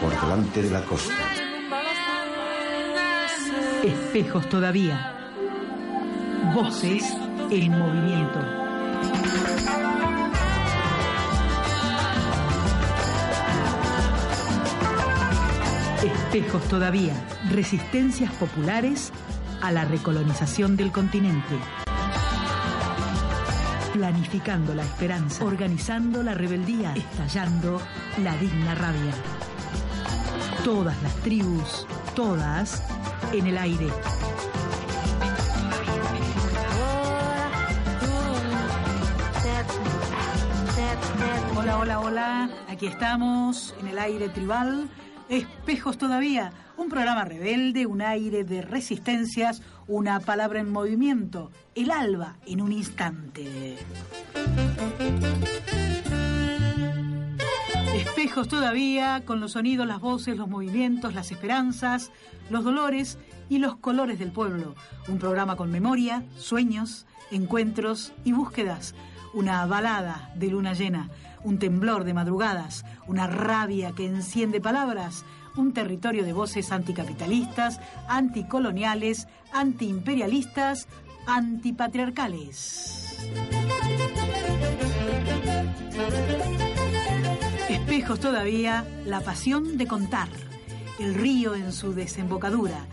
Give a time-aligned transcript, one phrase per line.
[0.00, 1.12] Por delante de la costa.
[3.82, 5.14] Espejos todavía.
[6.54, 7.04] Voces
[7.50, 8.40] en movimiento.
[16.04, 17.14] Espejos todavía.
[17.50, 19.12] Resistencias populares
[19.60, 21.56] a la recolonización del continente.
[24.00, 27.82] Planificando la esperanza, organizando la rebeldía, estallando
[28.24, 29.12] la digna rabia.
[30.64, 32.82] Todas las tribus, todas
[33.30, 33.88] en el aire.
[41.58, 42.50] Hola, hola, hola.
[42.70, 44.88] Aquí estamos en el aire tribal.
[45.28, 46.54] Espejos todavía.
[46.78, 51.50] Un programa rebelde, un aire de resistencias, una palabra en movimiento.
[51.74, 53.76] El alba en un instante.
[57.96, 62.12] Espejos todavía, con los sonidos, las voces, los movimientos, las esperanzas,
[62.50, 63.18] los dolores
[63.48, 64.76] y los colores del pueblo.
[65.08, 68.94] Un programa con memoria, sueños, encuentros y búsquedas.
[69.34, 71.10] Una balada de luna llena,
[71.44, 75.24] un temblor de madrugadas, una rabia que enciende palabras,
[75.56, 80.88] un territorio de voces anticapitalistas, anticoloniales, antiimperialistas,
[81.26, 83.18] antipatriarcales.
[87.68, 90.28] Espejos todavía, la pasión de contar,
[90.98, 92.86] el río en su desembocadura,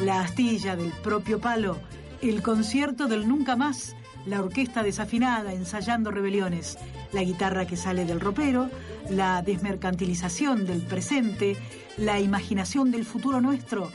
[0.00, 1.78] la astilla del propio palo,
[2.20, 3.94] el concierto del nunca más,
[4.26, 6.78] la orquesta desafinada ensayando rebeliones,
[7.12, 8.70] la guitarra que sale del ropero,
[9.10, 11.56] la desmercantilización del presente,
[11.96, 13.90] la imaginación del futuro nuestro,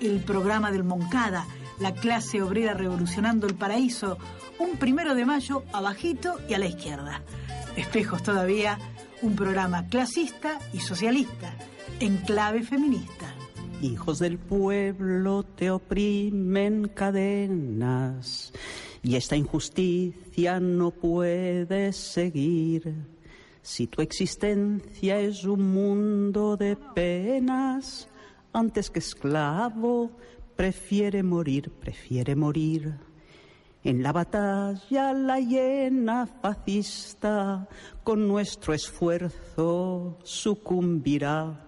[0.00, 1.46] el programa del Moncada,
[1.80, 4.18] la clase obrera revolucionando el paraíso,
[4.58, 7.22] un primero de mayo abajito y a la izquierda.
[7.76, 8.78] Espejos todavía,
[9.22, 11.54] un programa clasista y socialista,
[12.00, 13.34] en clave feminista.
[13.80, 18.52] Hijos del pueblo te oprimen cadenas
[19.02, 22.94] y esta injusticia no puede seguir.
[23.62, 28.08] Si tu existencia es un mundo de penas,
[28.52, 30.10] antes que esclavo,
[30.56, 32.94] prefiere morir, prefiere morir.
[33.84, 37.68] En la batalla la llena fascista,
[38.02, 41.66] con nuestro esfuerzo sucumbirá.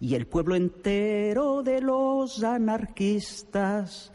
[0.00, 4.12] Y el pueblo entero de los anarquistas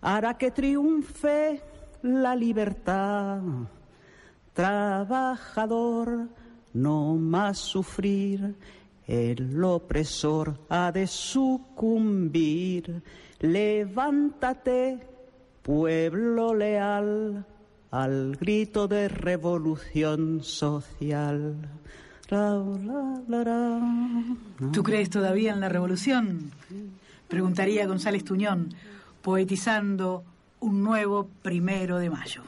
[0.00, 1.60] hará que triunfe
[2.02, 3.40] la libertad.
[4.52, 6.28] Trabajador,
[6.74, 8.54] no más sufrir,
[9.06, 13.02] el opresor ha de sucumbir.
[13.40, 14.98] Levántate,
[15.62, 17.44] pueblo leal,
[17.90, 21.56] al grito de revolución social.
[24.72, 26.52] ¿Tú crees todavía en la revolución?
[27.26, 28.72] Preguntaría González Tuñón,
[29.22, 30.22] poetizando
[30.60, 32.42] un nuevo primero de mayo.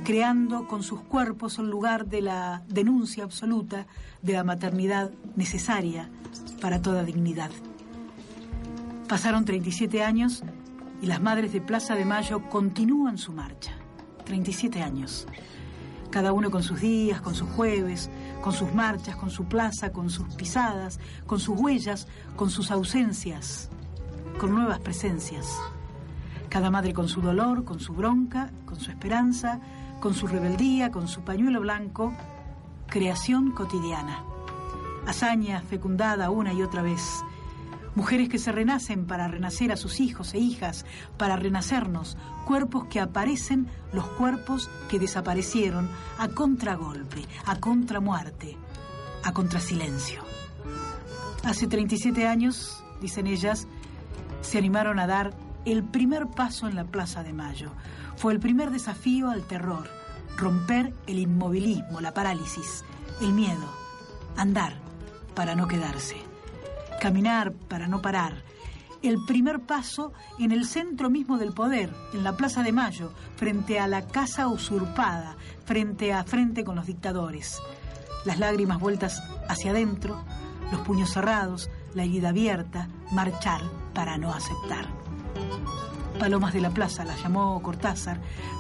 [0.03, 3.85] creando con sus cuerpos un lugar de la denuncia absoluta
[4.21, 6.09] de la maternidad necesaria
[6.61, 7.51] para toda dignidad.
[9.07, 10.43] Pasaron 37 años
[11.01, 13.73] y las madres de Plaza de Mayo continúan su marcha.
[14.25, 15.27] 37 años.
[16.11, 18.09] cada uno con sus días, con sus jueves,
[18.41, 23.69] con sus marchas, con su plaza, con sus pisadas, con sus huellas, con sus ausencias,
[24.39, 25.45] con nuevas presencias.
[26.49, 29.59] Cada madre con su dolor, con su bronca, con su esperanza,
[29.99, 32.11] con su rebeldía, con su pañuelo blanco,
[32.87, 34.23] creación cotidiana.
[35.05, 37.23] Hazaña fecundada una y otra vez.
[37.95, 40.85] Mujeres que se renacen para renacer a sus hijos e hijas,
[41.17, 48.57] para renacernos, cuerpos que aparecen, los cuerpos que desaparecieron a contragolpe, a contramuerte,
[49.23, 50.23] a contrasilencio.
[51.43, 53.67] Hace 37 años, dicen ellas,
[54.41, 55.33] se animaron a dar
[55.65, 57.71] el primer paso en la Plaza de Mayo.
[58.15, 59.89] Fue el primer desafío al terror,
[60.37, 62.83] romper el inmovilismo, la parálisis,
[63.21, 63.73] el miedo,
[64.37, 64.73] andar
[65.35, 66.17] para no quedarse,
[67.01, 68.43] caminar para no parar.
[69.01, 73.79] El primer paso en el centro mismo del poder, en la Plaza de Mayo, frente
[73.79, 77.61] a la casa usurpada, frente a frente con los dictadores.
[78.25, 80.25] Las lágrimas vueltas hacia adentro,
[80.71, 83.61] los puños cerrados, la herida abierta, marchar
[83.93, 84.98] para no aceptar.
[86.19, 88.19] Palomas de la plaza, las llamó Cortázar,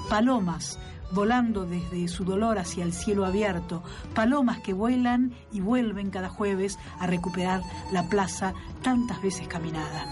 [0.09, 0.79] palomas
[1.11, 3.83] volando desde su dolor hacia el cielo abierto,
[4.13, 7.61] palomas que vuelan y vuelven cada jueves a recuperar
[7.91, 10.05] la plaza tantas veces caminada.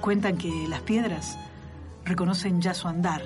[0.00, 1.38] Cuentan que las piedras
[2.04, 3.22] reconocen ya su andar.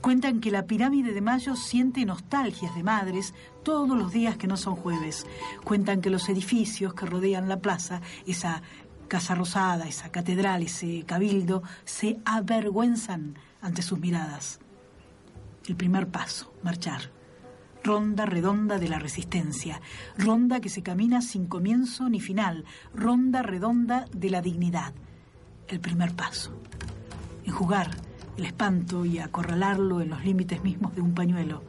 [0.00, 4.56] Cuentan que la pirámide de Mayo siente nostalgias de madres todos los días que no
[4.56, 5.26] son jueves.
[5.62, 8.62] Cuentan que los edificios que rodean la plaza, esa
[9.10, 14.60] Casa Rosada, esa catedral, ese cabildo, se avergüenzan ante sus miradas.
[15.66, 17.10] El primer paso, marchar.
[17.82, 19.80] Ronda redonda de la resistencia,
[20.16, 22.64] ronda que se camina sin comienzo ni final,
[22.94, 24.94] ronda redonda de la dignidad.
[25.66, 26.52] El primer paso.
[27.44, 27.90] Enjugar
[28.36, 31.64] el espanto y acorralarlo en los límites mismos de un pañuelo.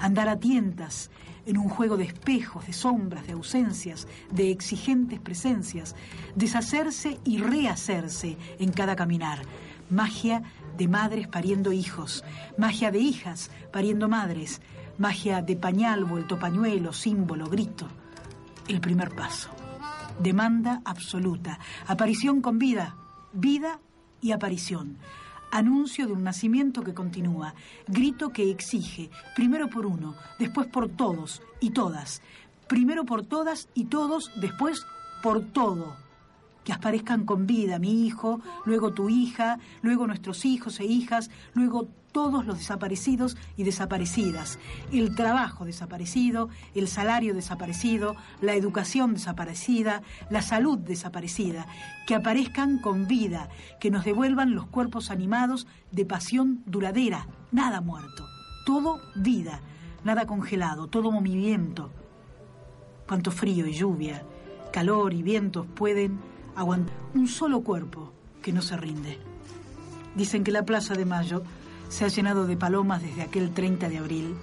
[0.00, 1.12] Andar a tientas
[1.46, 5.94] en un juego de espejos, de sombras, de ausencias, de exigentes presencias,
[6.34, 9.42] deshacerse y rehacerse en cada caminar.
[9.90, 10.42] Magia
[10.76, 12.24] de madres pariendo hijos,
[12.56, 14.60] magia de hijas pariendo madres,
[14.98, 17.86] magia de pañal vuelto pañuelo, símbolo, grito.
[18.66, 19.50] El primer paso.
[20.20, 22.96] Demanda absoluta, aparición con vida,
[23.32, 23.80] vida
[24.20, 24.98] y aparición
[25.54, 27.54] anuncio de un nacimiento que continúa,
[27.86, 32.22] grito que exige, primero por uno, después por todos y todas,
[32.66, 34.84] primero por todas y todos, después
[35.22, 35.96] por todo.
[36.64, 41.88] Que aparezcan con vida mi hijo, luego tu hija, luego nuestros hijos e hijas, luego
[42.14, 44.60] todos los desaparecidos y desaparecidas,
[44.92, 50.00] el trabajo desaparecido, el salario desaparecido, la educación desaparecida,
[50.30, 51.66] la salud desaparecida,
[52.06, 53.48] que aparezcan con vida,
[53.80, 58.24] que nos devuelvan los cuerpos animados de pasión duradera, nada muerto,
[58.64, 59.60] todo vida,
[60.04, 61.90] nada congelado, todo movimiento.
[63.08, 64.22] Cuánto frío y lluvia,
[64.72, 66.20] calor y vientos pueden
[66.54, 69.18] aguantar un solo cuerpo que no se rinde.
[70.14, 71.42] Dicen que la Plaza de Mayo
[71.94, 74.34] se ha llenado de palomas desde aquel 30 de abril.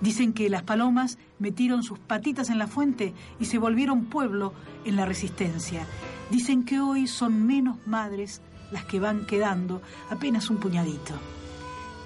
[0.00, 4.52] Dicen que las palomas metieron sus patitas en la fuente y se volvieron pueblo
[4.84, 5.84] en la resistencia.
[6.30, 11.14] Dicen que hoy son menos madres las que van quedando, apenas un puñadito.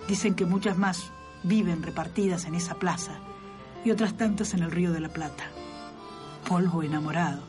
[0.09, 1.11] Dicen que muchas más
[1.43, 3.19] viven repartidas en esa plaza
[3.85, 5.45] y otras tantas en el río de la Plata.
[6.49, 7.43] Polvo enamorado.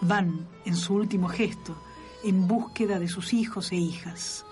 [0.00, 1.80] Van en su último gesto
[2.24, 4.44] en búsqueda de sus hijos e hijas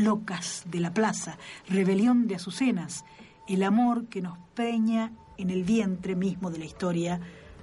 [0.00, 1.38] locas de la plaza,
[1.68, 3.04] rebelión de azucenas,
[3.48, 7.20] el amor que nos preña en el vientre mismo de la historia,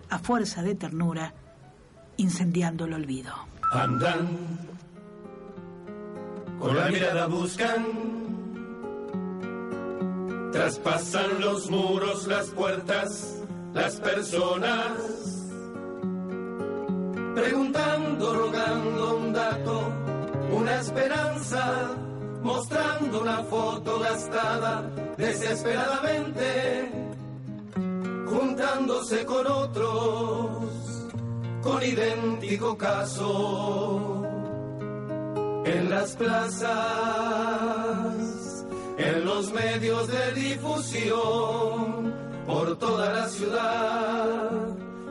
[0.10, 1.34] a fuerza de ternura,
[2.18, 3.34] incendiando el olvido.
[3.72, 4.30] Andan,
[6.60, 7.86] con la mirada buscan,
[10.52, 15.46] traspasan los muros, las puertas, las personas,
[17.36, 19.94] preguntando, rogando un dato,
[20.52, 22.07] una esperanza
[22.44, 24.84] mostrando una foto gastada
[25.18, 26.92] desesperadamente,
[28.28, 30.78] juntándose con otros
[31.68, 34.24] con idéntico caso.
[35.66, 36.66] En las plazas,
[38.98, 42.14] en los medios de difusión,
[42.46, 44.50] por toda la ciudad,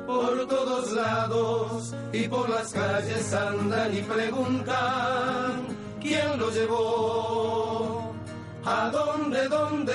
[0.06, 5.65] por todos lados y por las calles andan y preguntan
[6.06, 8.14] ¿Quién lo llevó?
[8.64, 9.92] ¿A dónde, dónde?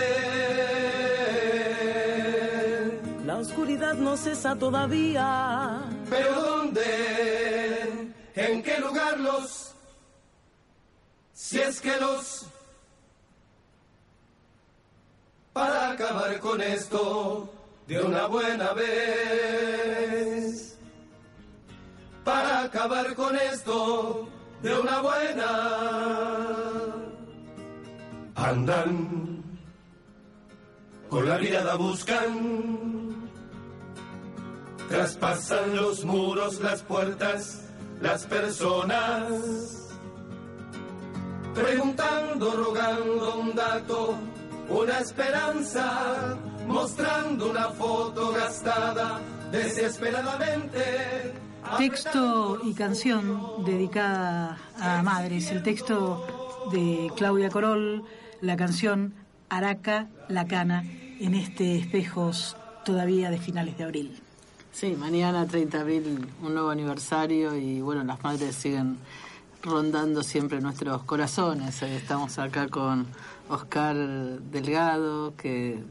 [3.25, 5.83] La oscuridad no cesa todavía.
[6.09, 8.11] ¿Pero dónde?
[8.35, 9.73] ¿En qué lugar los?
[11.31, 12.45] Si es que los
[15.53, 17.49] para acabar con esto
[17.87, 19.77] de una buena vez.
[22.25, 24.27] Para acabar con esto
[24.61, 25.51] de una buena.
[28.35, 29.43] Andan,
[31.09, 33.29] con la mirada buscan,
[34.89, 37.63] traspasan los muros, las puertas,
[38.01, 39.89] las personas,
[41.53, 44.15] preguntando, rogando un dato,
[44.69, 46.37] una esperanza,
[46.67, 49.19] mostrando una foto gastada
[49.51, 51.33] desesperadamente
[51.77, 55.51] Texto y canción dedicada a madres.
[55.51, 56.25] El texto
[56.71, 58.03] de Claudia Corol,
[58.41, 59.13] la canción
[59.49, 60.83] Araca, la cana,
[61.19, 64.21] en este espejos todavía de finales de abril.
[64.71, 68.97] Sí, mañana 30 de abril, un nuevo aniversario y bueno, las madres siguen
[69.61, 71.81] rondando siempre nuestros corazones.
[71.81, 73.07] Eh, estamos acá con
[73.49, 75.83] Oscar Delgado, que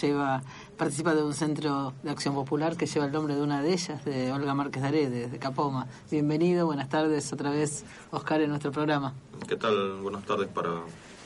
[0.00, 0.42] lleva
[0.80, 4.02] participa de un centro de acción popular que lleva el nombre de una de ellas,
[4.02, 5.86] de Olga Márquez Daré, de, Capoma.
[6.10, 9.12] Bienvenido, buenas tardes otra vez, Oscar, en nuestro programa.
[9.46, 10.00] ¿Qué tal?
[10.00, 10.70] Buenas tardes para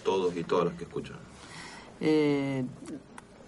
[0.03, 1.19] todos y todas las que escuchan.
[2.01, 2.65] Eh,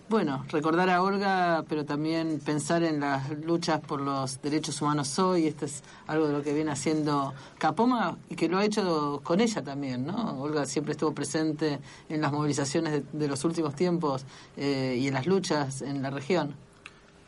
[0.09, 5.47] bueno, recordar a Olga, pero también pensar en las luchas por los derechos humanos hoy.
[5.49, 9.41] Esto es algo de lo que viene haciendo Capoma y que lo ha hecho con
[9.41, 10.41] ella también, ¿no?
[10.41, 14.25] Olga siempre estuvo presente en las movilizaciones de, los últimos tiempos
[14.57, 16.55] eh, y en las luchas en la región.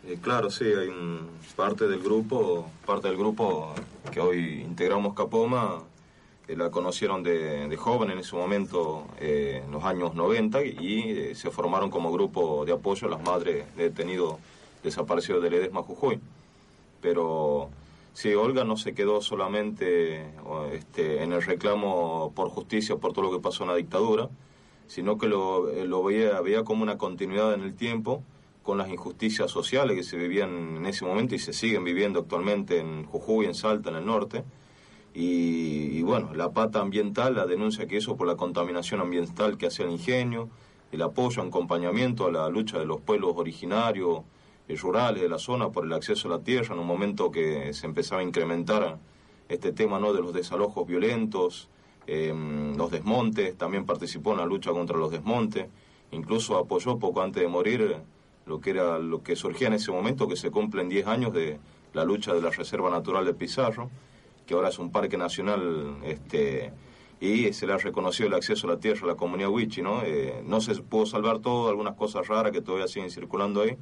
[0.07, 0.91] Eh, claro, sí, hay
[1.57, 3.75] parte del grupo, parte del grupo
[4.13, 5.83] que hoy integramos Capoma
[6.57, 11.51] la conocieron de, joven en ese momento, eh, en los años 90, y eh, se
[11.51, 14.37] formaron como grupo de apoyo a las madres de detenidos
[14.83, 16.19] desaparecidos de Ledesma Jujuy.
[17.03, 17.69] Pero
[18.15, 20.25] sí, Olga no se quedó solamente
[20.73, 24.31] este, en el reclamo por justicia por todo lo que pasó en la dictadura,
[24.87, 28.23] sino que lo, eh, lo veía, veía como una continuidad en el tiempo
[28.63, 32.79] con las injusticias sociales que se vivían en ese momento y se siguen viviendo actualmente
[32.79, 34.45] en Jujuy, en Salta, en el norte
[35.15, 39.83] y, bueno, la pata ambiental, la denuncia que hizo por la contaminación ambiental que hace
[39.83, 40.49] el ingenio,
[40.93, 44.21] el apoyo, acompañamiento a la lucha de los pueblos originarios
[44.69, 47.73] y rurales de la zona por el acceso a la tierra en un momento que
[47.73, 48.99] se empezaba a incrementar
[49.49, 50.13] este tema ¿no?
[50.13, 51.69] de los desalojos violentos,
[52.07, 55.69] em, los desmontes, también participó en la lucha contra los desmontes,
[56.13, 57.97] incluso apoyó poco antes de morir
[58.47, 61.59] lo que era lo que surgía en ese momento, que se cumplen 10 años de
[61.93, 63.91] la lucha de la Reserva Natural de Pizarro
[64.49, 66.73] que ahora es un parque nacional, este,
[67.21, 70.03] y se le ha reconocido el acceso a la tierra a la comunidad Wichi, ¿no?
[70.03, 73.77] Eh, no se pudo salvar todo, algunas cosas raras que todavía siguen circulando ahí,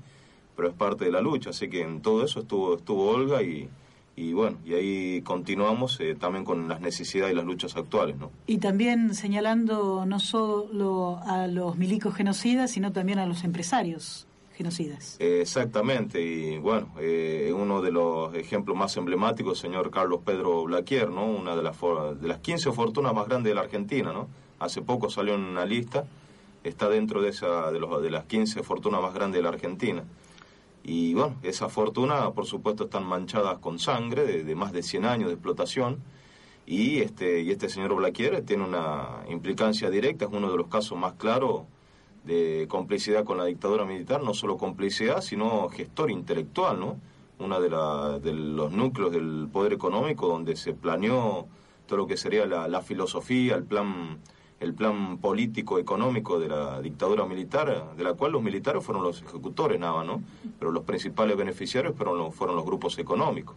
[0.57, 3.69] pero es parte de la lucha, así que en todo eso estuvo, estuvo Olga y,
[4.17, 8.33] y bueno, y ahí continuamos eh, también con las necesidades y las luchas actuales, ¿no?
[8.49, 14.26] Y también señalando no solo a los milicos genocidas, sino también a los empresarios
[14.57, 15.17] genocidas.
[15.21, 21.11] exactamente, y bueno, eh, uno de los ejemplos más emblemáticos, el señor Carlos Pedro Blaquier,
[21.11, 21.27] ¿no?
[21.27, 21.77] Una de las,
[22.21, 24.29] de las 15 fortunas más grandes de la Argentina, ¿no?
[24.59, 26.07] Hace poco salió en una lista,
[26.65, 30.05] está dentro de, esa, de, los, de las 15 fortunas más grandes de la Argentina.
[30.83, 35.29] Y bueno, esas fortunas, por supuesto, están manchadas con sangre de, más de 100 años
[35.29, 35.99] de explotación.
[36.65, 40.99] Y este, y este señor Blaquier tiene una implicancia directa, es uno de los casos
[40.99, 41.63] más claros
[42.27, 46.97] de complicidad con la dictadura militar, no solo complicidad, sino gestor intelectual, ¿no?
[47.39, 47.69] Una de,
[48.21, 51.47] de los núcleos del poder económico donde se planeó
[51.87, 54.19] todo lo que sería la, filosofía, el plan,
[54.61, 59.23] el plan político económico de la dictadura militar, de la cual los militares fueron los
[59.23, 60.23] ejecutores nada, ¿no?
[60.59, 63.57] Pero los principales beneficiarios fueron los, fueron los grupos económicos.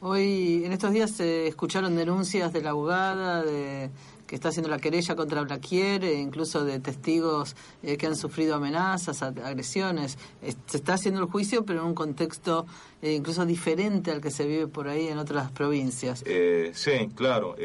[0.00, 3.90] Hoy, en estos días, se escucharon denuncias de la abogada, de
[4.34, 9.22] está haciendo la querella contra Blaquier, e incluso de testigos eh, que han sufrido amenazas,
[9.22, 10.18] agresiones.
[10.66, 12.66] se está haciendo el juicio, pero en un contexto
[13.02, 16.22] eh, incluso diferente al que se vive por ahí en otras provincias.
[16.26, 17.56] Eh, sí, claro.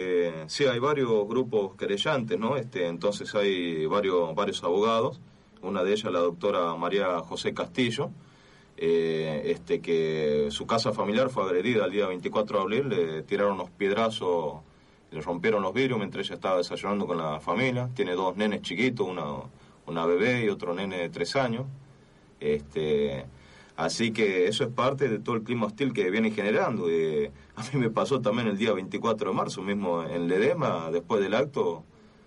[0.47, 2.57] sí, hay varios grupos querellantes, ¿no?
[2.57, 5.19] Este, entonces hay varios, varios abogados.
[5.61, 8.11] Una de ellas, la doctora María José Castillo,
[8.77, 13.69] este, que su casa familiar fue agredida el día 24 de abril, le tiraron unos
[13.71, 14.61] piedrazos
[15.11, 17.89] le rompieron los vidrios mientras ella estaba desayunando con la familia.
[17.93, 19.23] Tiene dos nenes chiquitos, una,
[19.87, 21.65] una bebé y otro nene de tres años.
[22.39, 23.25] Este,
[23.75, 26.89] así que eso es parte de todo el clima hostil que viene generando.
[26.89, 31.21] Eh, a mí me pasó también el día 24 de marzo, mismo en Ledema, después
[31.21, 31.83] del acto,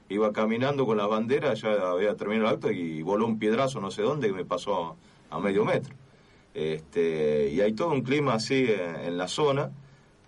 [0.08, 3.90] iba caminando con la bandera, ya había terminado el acto y voló un piedrazo no
[3.90, 4.96] sé dónde que me pasó
[5.30, 5.94] a, medio metro.
[6.52, 9.70] Este, y hay todo un clima así en la zona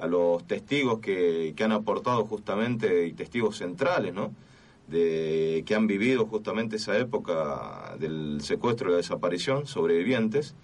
[0.04, 4.32] a los testigos que, que, han aportado justamente y testigos centrales, ¿no?
[4.86, 10.54] de, que han vivido justamente esa época del secuestro y la desaparición, sobrevivientes,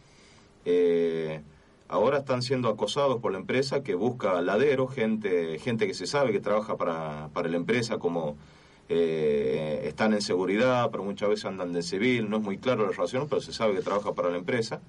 [0.64, 1.40] eh,
[1.88, 6.32] ahora están siendo acosados por la empresa que busca ladero, gente, gente que se sabe
[6.32, 8.36] que trabaja para, para la empresa como
[8.88, 12.92] eh, están en seguridad, pero muchas veces andan de civil, no es muy claro la
[12.92, 14.80] relación, pero se sabe que trabaja para la empresa.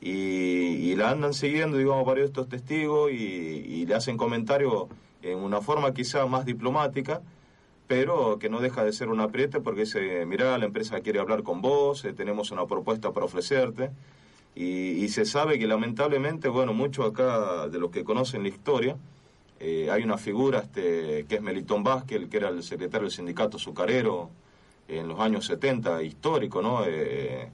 [0.00, 4.86] Y, la andan siguiendo, digamos, varios de estos testigos y, le hacen comentarios
[5.22, 7.22] en una forma quizá más diplomática,
[7.86, 11.42] pero que no deja de ser un apriete porque dice, mira, la empresa quiere hablar
[11.42, 13.90] con vos, eh, tenemos una propuesta para ofrecerte.
[14.54, 18.96] Y, se sabe que lamentablemente, bueno, muchos acá de los que conocen la historia,
[19.60, 23.58] eh, hay una figura este, que es Melitón Vázquez, que era el secretario del sindicato
[23.58, 24.30] azucarero
[24.88, 26.84] en los años 70, histórico, ¿no?
[26.86, 27.48] Eh,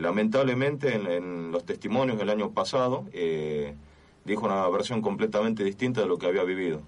[0.00, 3.74] lamentablemente en, los testimonios del año pasado eh,
[4.24, 6.82] dijo una versión completamente distinta de lo que había vivido.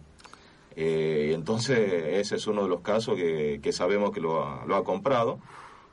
[0.77, 1.79] y entonces
[2.21, 5.39] ese es uno de los casos que, sabemos que lo ha, comprado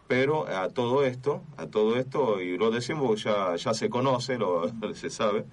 [0.07, 4.69] pero a todo esto, a todo esto, y lo decimos ya, ya se conoce, lo,
[4.93, 5.45] se sabe,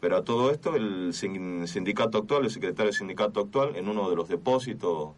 [0.00, 4.16] pero a todo esto el sindicato actual, el secretario del sindicato actual, en uno de
[4.16, 5.10] los depósitos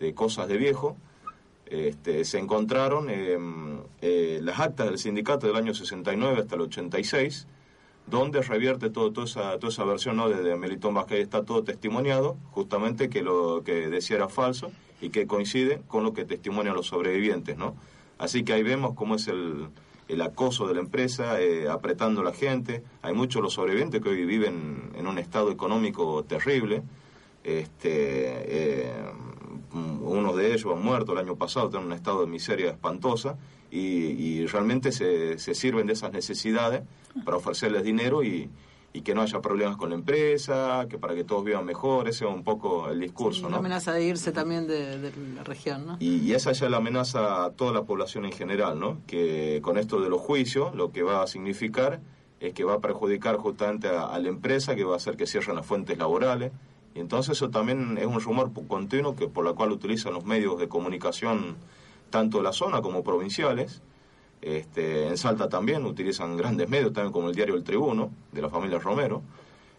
[0.00, 0.96] de cosas de viejo,
[1.66, 7.46] este, se encontraron eh, las actas del sindicato del año 69 hasta el 86,
[8.06, 10.28] donde revierte todo, toda, esa, toda esa versión ¿no?
[10.28, 15.26] de, Melitón Vázquez, está todo testimoniado, justamente que lo que decía era falso y que
[15.26, 17.74] coincide con lo que testimonian los sobrevivientes, ¿no?
[18.18, 19.68] Así que ahí vemos cómo es el,
[20.08, 22.82] el acoso de la empresa, eh, apretando a la gente.
[23.02, 26.82] Hay muchos los sobrevivientes que hoy viven en un estado económico terrible.
[27.42, 28.92] Este,
[29.74, 32.70] eh, unos de ellos han muerto el año pasado, están en un estado de miseria
[32.70, 33.36] espantosa
[33.70, 36.82] y, realmente se, se, sirven de esas necesidades
[37.24, 38.48] para ofrecerles dinero y,
[38.94, 42.24] y que no haya problemas con la empresa, que para que todos vivan mejor, ese
[42.24, 43.42] es un poco el discurso.
[43.42, 43.50] ¿no?
[43.50, 45.96] La amenaza de irse también de, la región, ¿no?
[45.98, 48.98] Y, esa ya es la amenaza a toda la población en general, ¿no?
[49.08, 52.00] Que con esto de los juicios lo que va a significar
[52.38, 55.56] es que va a perjudicar justamente a, la empresa, que va a hacer que cierren
[55.56, 56.52] las fuentes laborales.
[56.94, 60.58] Y entonces eso también es un rumor continuo que por la cual utilizan los medios
[60.58, 61.56] de comunicación
[62.10, 63.82] tanto de la zona como provinciales,
[64.40, 68.50] este, en Salta también utilizan grandes medios, también como el diario El Tribuno, de la
[68.50, 69.22] familia Romero.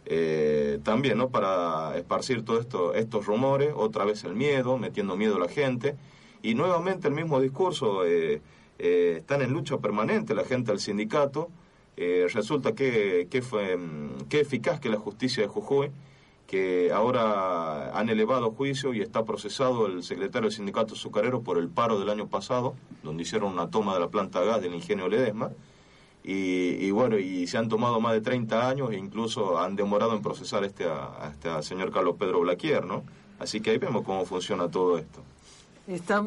[0.08, 1.30] Eh, también, ¿no?
[1.30, 5.96] Para esparcir todos esto, estos rumores, otra vez el miedo, metiendo miedo a la gente.
[6.42, 8.42] Y nuevamente el mismo discurso, eh,
[8.78, 11.50] eh, están en lucha permanente la gente del sindicato.
[11.96, 15.92] resulta que, que fue mm, que eficaz que la justicia de Jujuy
[16.48, 21.70] que ahora han elevado juicio y está procesado el secretario del sindicato azucarero por el
[21.70, 25.52] paro del año pasado, donde hicieron una toma de la planta gas del ingenio Ledesma.
[26.28, 30.24] Y, bueno, y se han tomado más de 30 años e incluso han demorado en
[30.24, 33.04] procesar este a, este señor Carlos Pedro Blaquier, ¿no?
[33.38, 35.22] Así que ahí vemos cómo funciona todo esto.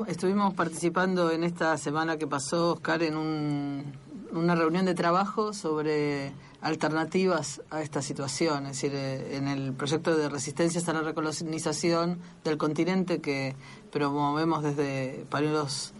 [0.07, 7.63] estuvimos participando en esta semana que pasó, Oscar, en una reunión de trabajo sobre alternativas
[7.71, 8.67] a esta situación.
[8.67, 13.55] Es decir, eh, en el proyecto de resistencia está la recolonización del continente que
[13.91, 15.93] promovemos desde panelos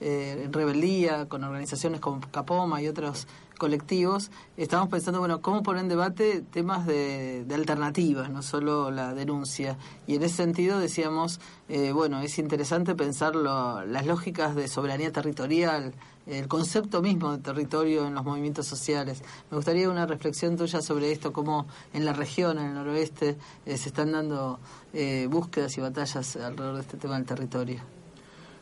[0.00, 3.26] eh, en rebeldía, con organizaciones como Capoma y otros
[3.58, 9.76] colectivos, estamos pensando, bueno, cómo poner en debate temas de, alternativas, no solo la denuncia.
[10.06, 15.92] Y en ese sentido decíamos, eh, bueno, es interesante pensar las lógicas de soberanía territorial,
[16.30, 19.22] el concepto mismo de territorio en los movimientos sociales.
[19.50, 23.76] Me gustaría una reflexión tuya sobre esto, cómo en la región, en el noroeste, eh,
[23.76, 24.60] se están dando
[24.92, 27.80] eh, búsquedas y batallas alrededor de este tema del territorio.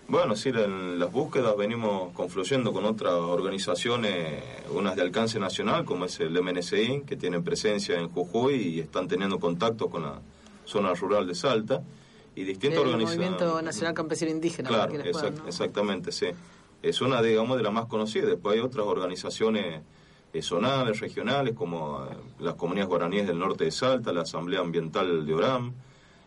[0.09, 6.07] Bueno, sí, en las búsquedas venimos confluyendo con otras organizaciones, unas de alcance nacional, como
[6.07, 10.19] es el MNCI, que tienen presencia en Jujuy y están teniendo contacto con la
[10.65, 11.83] zona rural de Salta,
[12.35, 13.27] y distintas organizaciones.
[13.27, 14.69] El Movimiento Nacional Campesino Indígena.
[14.69, 14.95] Claro,
[15.47, 16.29] exactamente, sí.
[16.83, 18.29] Es una, digamos, de las más conocidas.
[18.29, 19.83] Después hay otras organizaciones
[20.33, 25.27] eh, zonales, regionales, como eh, las comunidades guaraníes del norte de Salta, la Asamblea Ambiental
[25.27, 25.73] de Oram,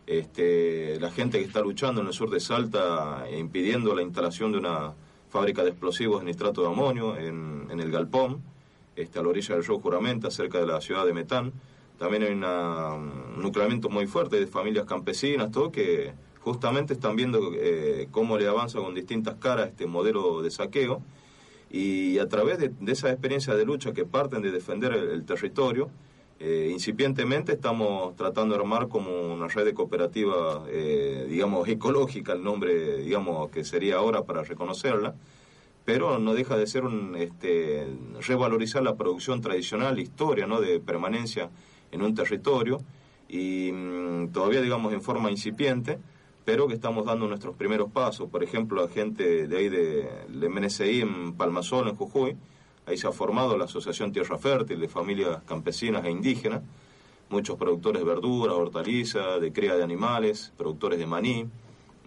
[0.08, 4.52] este, la gente que está luchando en el sur de Salta e impidiendo la instalación
[4.52, 4.94] de una
[5.30, 8.42] fábrica de explosivos de nitrato de amonio en, en el Galpón,
[8.96, 11.54] este, a la orilla del río Juramenta, cerca de la ciudad de Metán.
[11.98, 16.12] También hay un nucleamiento muy fuerte de familias campesinas, todo que
[16.42, 21.02] justamente están viendo eh, cómo le avanza con distintas caras este modelo de saqueo.
[21.70, 25.90] Y a través de, de esa experiencia de lucha que parten de defender el territorio,
[26.44, 32.44] eh, incipientemente estamos tratando de armar como una red de cooperativa, eh, digamos, ecológica, el
[32.44, 35.14] nombre, digamos, que sería ahora para reconocerla,
[35.86, 37.86] pero no deja de ser un, este,
[38.28, 41.52] revalorizar la producción tradicional, historia, ¿no?, de permanencia
[41.92, 42.80] en un territorio,
[43.30, 46.00] y mm, todavía, digamos, en forma incipiente,
[46.46, 48.30] pero que estamos dando nuestros primeros pasos.
[48.30, 52.38] Por ejemplo, la gente de ahí de, de MNCI en Palmasol, en Jujuy,
[52.86, 56.62] ahí se ha formado la Asociación Tierra Fértil de Familias Campesinas e Indígenas,
[57.30, 61.48] muchos productores de verduras, hortalizas, de cría de animales, productores de maní.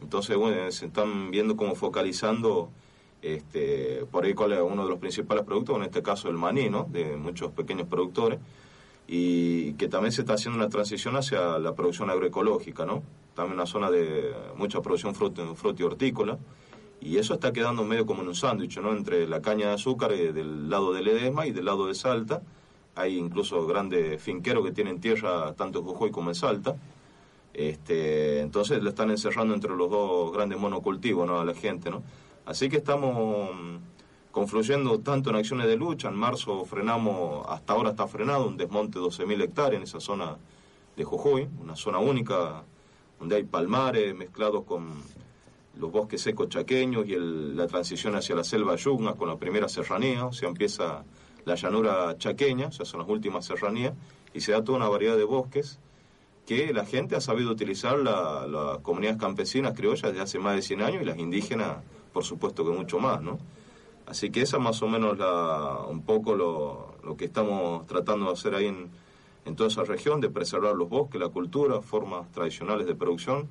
[0.03, 2.70] Entonces, bueno, se están viendo cómo focalizando
[3.23, 6.68] este, por ahí cuál es uno de los principales productos, en este caso el maní,
[6.68, 6.87] ¿no?
[6.90, 8.38] De muchos pequeños productores
[9.06, 13.02] y que también se está haciendo una transición hacia la producción agroecológica, ¿no?
[13.34, 15.14] También una zona de mucha producción
[15.78, 16.38] y hortícola,
[17.00, 18.92] y eso está quedando medio como en un sándwich, ¿no?
[18.92, 22.42] Entre la caña de azúcar eh, del lado de Ledesma y del lado de Salta,
[22.94, 26.76] hay incluso grandes finqueros que tienen tierra tanto en Jujuy como en Salta,
[27.52, 31.40] este, entonces le están encerrando entre los dos grandes monocultivos, ¿no?
[31.40, 32.02] A la gente, ¿no?
[32.46, 33.50] Así que estamos
[34.35, 36.09] confluyendo tanto en acciones de lucha.
[36.09, 40.37] En marzo frenamos, hasta ahora está frenado, un desmonte de 12.000 hectáreas en esa zona
[40.97, 42.64] de Jujuy, una zona única
[43.20, 44.90] donde hay palmares mezclados con
[45.79, 50.27] los bosques secos chaqueños y la transición hacia la selva yunga con la primera serranía,
[50.27, 51.05] o sea, empieza
[51.44, 53.94] la llanura chaqueña, o sea, son las últimas serranías,
[54.33, 55.79] y se da toda una variedad de bosques
[56.44, 60.83] que la gente ha sabido utilizar, las comunidades campesinas criollas desde hace más de 100
[60.83, 61.77] años y las indígenas,
[62.12, 63.38] por supuesto que mucho más, ¿no?
[64.06, 68.32] Así que esa más o menos la, un poco lo, lo que estamos tratando de
[68.32, 68.90] hacer ahí en,
[69.44, 73.48] en, toda esa región, de preservar los bosques, la cultura, formas tradicionales de producción,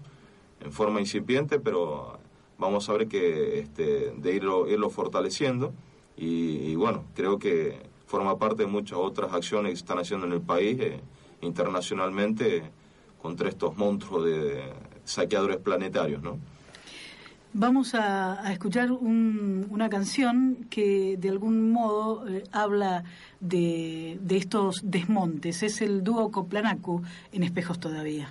[0.61, 2.17] en forma incipiente, pero
[2.57, 5.73] vamos a ver que este, de irlo, irlo fortaleciendo
[6.15, 10.33] y, bueno, creo que forma parte de muchas otras acciones que se están haciendo en
[10.33, 11.01] el país eh,
[11.41, 12.63] internacionalmente
[13.21, 14.61] contra estos monstruos de
[15.03, 16.37] saqueadores planetarios, ¿no?
[17.55, 23.03] Vamos a, escuchar una canción que de algún modo eh, habla
[23.39, 25.61] de, de, estos desmontes.
[25.61, 28.29] Es el dúo Coplanacu en Espejos Todavía.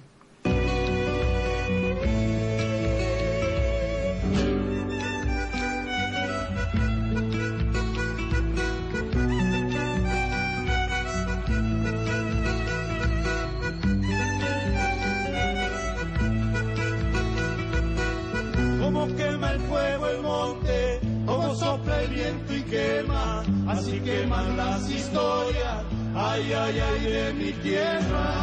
[24.04, 25.84] Queman las historias,
[26.14, 28.34] ay, ay, ay, de mi tierra.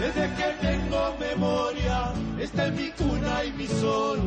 [0.00, 4.18] Desde que tengo memoria, está en mi cuna y mi sol,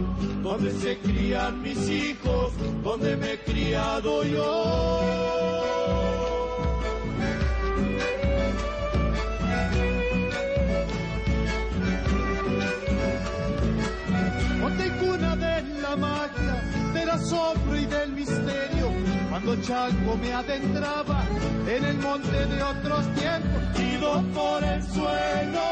[0.42, 5.25] donde se crían mis hijos, donde me he criado yo.
[17.16, 18.92] Asombro y del misterio,
[19.30, 21.26] cuando Chango me adentraba
[21.68, 25.64] en el monte de otros tiempos, ido por el suelo,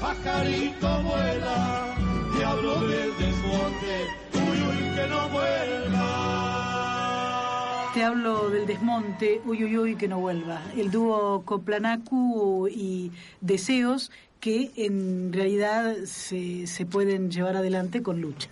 [0.00, 1.96] pajarito vuela,
[2.36, 3.94] diablo del desmonte,
[4.34, 6.08] uy, uy, que no vuelva.
[7.94, 10.62] Te hablo del desmonte, uy, uy, uy, que no vuelva.
[10.76, 13.10] El dúo Coplanacu y
[13.40, 14.10] Deseos
[14.40, 18.48] que en realidad se, se pueden llevar adelante con lucha.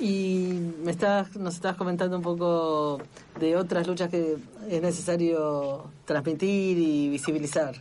[0.00, 3.00] Y me estás, nos estabas comentando un poco
[3.38, 4.36] de otras luchas que
[4.70, 7.74] es necesario transmitir y visibilizar.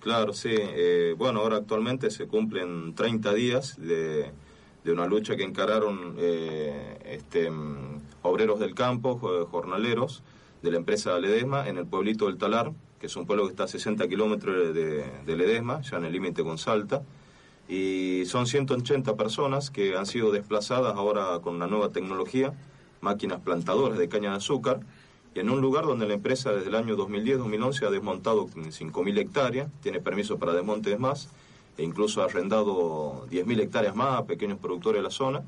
[0.00, 0.50] Claro, sí.
[0.52, 4.30] Eh, bueno, ahora actualmente se cumplen 30 días de,
[4.84, 9.18] de una lucha que encararon eh, este, mm, obreros del campo,
[9.50, 10.22] jornaleros
[10.62, 13.64] de la empresa Ledesma en el pueblito del Talar, que es un pueblo que está
[13.64, 17.02] a 60 kilómetros de, de Ledesma, ya en el límite con Salta
[17.68, 22.52] y son 180 personas que han sido desplazadas ahora con una nueva tecnología,
[23.00, 24.80] máquinas plantadoras de caña de azúcar,
[25.34, 29.68] y en un lugar donde la empresa desde el año 2010-2011 ha desmontado 5.000 hectáreas,
[29.82, 31.28] tiene permiso para desmontes más,
[31.76, 35.42] e incluso ha arrendado 10.000 hectáreas más a pequeños productores de la zona,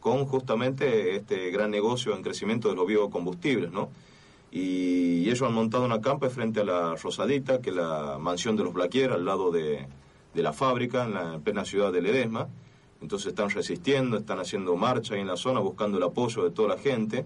[0.00, 3.88] con justamente este gran negocio en crecimiento de los biocombustibles, ¿no?
[4.52, 8.62] Y ellos han montado una campa frente a la Rosadita, que es la mansión de
[8.62, 9.88] los Blaquier, al lado de,
[10.34, 12.48] de la fábrica en la plena ciudad de Ledesma.
[13.00, 16.76] Entonces están resistiendo, están haciendo marcha ahí en la zona, buscando el apoyo de toda
[16.76, 17.24] la gente.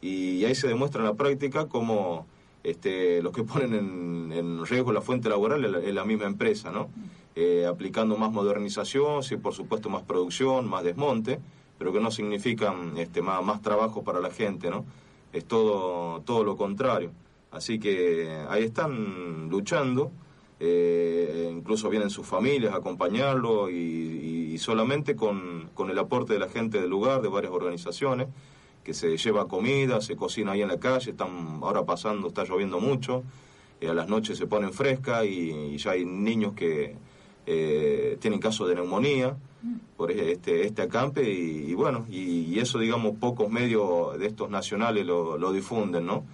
[0.00, 2.26] Y ahí se demuestra en la práctica cómo
[2.62, 6.88] este, los que ponen en, riesgo la fuente laboral es la, misma empresa, ¿no?
[7.34, 11.40] Eh, aplicando más modernización, sí, por supuesto más producción, más desmonte,
[11.78, 14.84] pero que no significan este, más, trabajo para la gente, ¿no?
[15.32, 17.10] Es todo, todo lo contrario.
[17.50, 20.10] Así que ahí están luchando
[20.64, 26.80] eh, incluso vienen sus familias a acompañarlo y, solamente con, el aporte de la gente
[26.80, 28.28] del lugar, de varias organizaciones,
[28.84, 32.78] que se lleva comida, se cocina ahí en la calle, están ahora pasando, está lloviendo
[32.78, 33.24] mucho,
[33.80, 36.94] y a las noches se ponen fresca y, ya hay niños que
[37.44, 39.36] eh, tienen casos de neumonía
[39.96, 45.36] por este, este acampe y, bueno, y, eso digamos pocos medios de estos nacionales lo,
[45.38, 46.24] lo difunden, ¿no?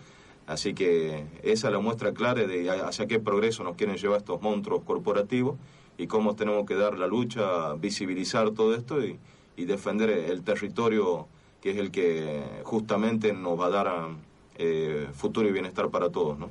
[0.48, 4.40] Así que esa es la muestra clara de hacia qué progreso nos quieren llevar estos
[4.40, 5.56] monstruos corporativos
[5.98, 9.18] y cómo tenemos que dar la lucha, visibilizar todo esto y,
[9.58, 11.26] defender el territorio
[11.60, 14.08] que es el que justamente nos va a dar
[14.56, 16.48] eh, futuro y bienestar para todos, ¿no?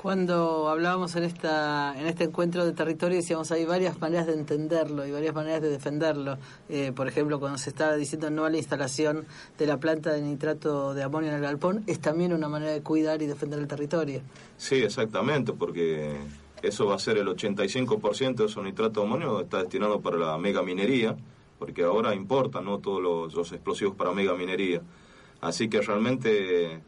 [0.00, 5.06] Cuando hablábamos en esta en este encuentro de territorio decíamos hay varias maneras de entenderlo
[5.06, 6.38] y varias maneras de defenderlo.
[6.70, 9.26] Eh, por ejemplo, cuando se estaba diciendo no a la instalación
[9.58, 12.80] de la planta de nitrato de amonio en el galpón, es también una manera de
[12.80, 14.22] cuidar y defender el territorio.
[14.56, 16.16] Sí, exactamente, porque
[16.62, 20.38] eso va a ser el 85% de esos nitrato de amonio está destinado para la
[20.38, 21.14] mega minería,
[21.58, 22.78] porque ahora importan ¿no?
[22.78, 24.80] todos los, los explosivos para mega minería.
[25.42, 26.80] Así que realmente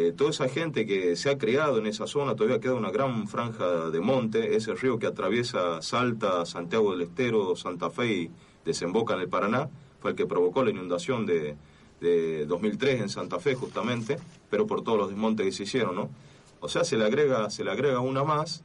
[0.00, 3.26] eh, toda esa gente que se ha criado en esa zona, todavía queda una gran
[3.26, 8.30] franja de monte, ese río que atraviesa Salta, Santiago del Estero, Santa Fe y
[8.64, 11.56] desemboca en el Paraná, fue el que provocó la inundación de,
[12.00, 16.10] de 2003 en Santa Fe justamente, pero por todos los desmontes que se hicieron, ¿no?
[16.60, 18.62] O sea, se le agrega, se le agrega una más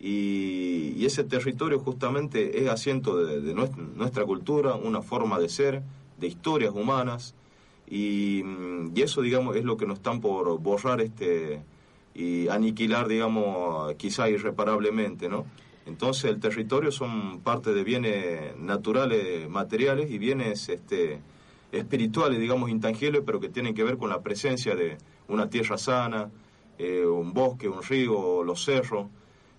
[0.00, 5.82] y, ese territorio justamente es asiento de nuestra cultura, una forma de ser,
[6.18, 7.36] de historias humanas,
[7.94, 8.42] y,
[8.96, 11.62] eso, digamos, es lo que nos están por borrar este
[12.14, 15.44] y aniquilar, digamos, quizá irreparablemente, ¿no?
[15.84, 21.20] Entonces el territorio son parte de bienes naturales, materiales y bienes este,
[21.70, 24.96] espirituales, digamos, intangibles, pero que tienen que ver con la presencia de
[25.28, 26.30] una tierra sana,
[26.78, 29.08] eh, un bosque, un río, los cerros,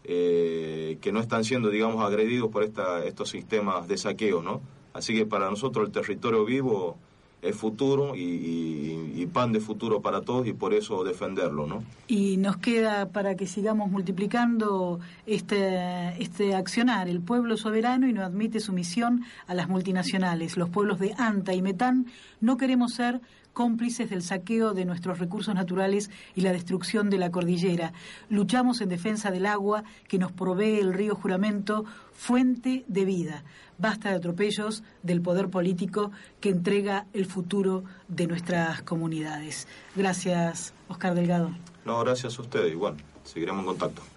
[0.05, 4.61] eh, que no están siendo, digamos, agredidos por esta, estos sistemas de saqueo, ¿no?
[4.93, 6.97] Así que para nosotros el territorio vivo
[7.43, 11.83] es futuro y, pan de futuro para todos y por eso defenderlo, ¿no?
[12.07, 17.07] Y nos queda para que sigamos multiplicando este, este accionar.
[17.07, 20.55] El pueblo soberano y no admite sumisión a las multinacionales.
[20.55, 22.05] Los pueblos de Anta y Metán
[22.41, 23.21] no queremos ser
[23.53, 27.93] cómplices del saqueo de nuestros recursos naturales y la destrucción de la cordillera.
[28.29, 33.43] Luchamos en defensa del agua que nos provee el río Juramento, fuente de vida.
[33.77, 39.67] Basta de atropellos del poder político que entrega el futuro de nuestras comunidades.
[39.95, 41.51] Gracias, Oscar Delgado.
[41.85, 42.71] No, gracias a ustedes.
[42.71, 44.12] Igual, seguiremos en contacto.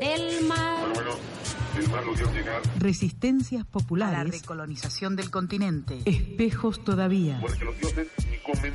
[0.00, 0.86] Del mar.
[2.78, 4.18] Resistencias populares.
[4.18, 6.00] A la recolonización del continente.
[6.04, 7.38] Espejos todavía.
[7.40, 8.74] Porque los dioses ni comen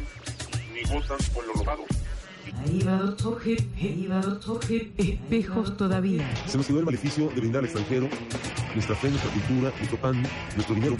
[0.74, 1.84] ni gozan con lo robado.
[4.98, 6.36] Espejos todavía.
[6.48, 8.10] Se nos quedó el maleficio de brindar al extranjero
[8.74, 10.24] nuestra fe, nuestra cultura, nuestro pan,
[10.56, 10.98] nuestro dinero.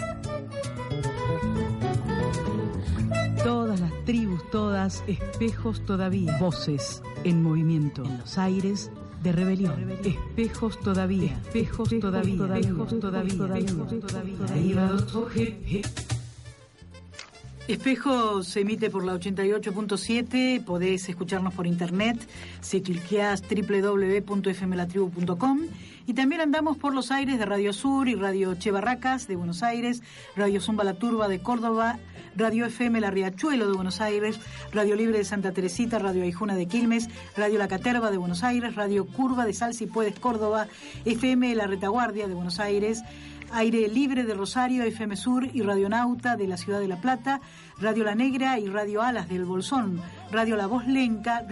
[3.44, 6.36] Todas las tribus, todas, espejos todavía.
[6.38, 8.04] Voces en movimiento.
[8.04, 8.90] En los aires
[9.22, 9.90] de rebelión.
[10.04, 11.40] Espejos todavía.
[11.44, 12.58] Espejos todavía.
[12.58, 13.56] Espejos todavía.
[13.56, 14.36] Espejos todavía.
[17.68, 22.18] Espejo se emite por la 88.7, podés escucharnos por internet
[22.60, 25.60] si cliqueas www.fmlatribu.com
[26.06, 29.62] y también andamos por los aires de Radio Sur y Radio Che Barracas de Buenos
[29.62, 30.02] Aires,
[30.36, 31.98] Radio Zumba La Turba de Córdoba,
[32.36, 34.40] Radio FM La Riachuelo de Buenos Aires,
[34.72, 38.74] Radio Libre de Santa Teresita, Radio Aijuna de Quilmes, Radio La Caterva de Buenos Aires,
[38.74, 40.66] Radio Curva de Salsi Puedes Córdoba,
[41.04, 43.02] FM La Retaguardia de Buenos Aires,
[43.52, 47.40] Aire Libre de Rosario, FM Sur y Radio Nauta de la Ciudad de La Plata,
[47.78, 51.44] Radio La Negra y Radio Alas del Bolsón, Radio La Voz Lenca,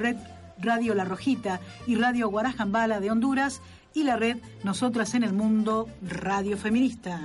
[0.58, 3.60] Radio La Rojita y Radio Guarajambala de Honduras
[3.94, 7.20] y la red Nosotras en el Mundo Radio Feminista.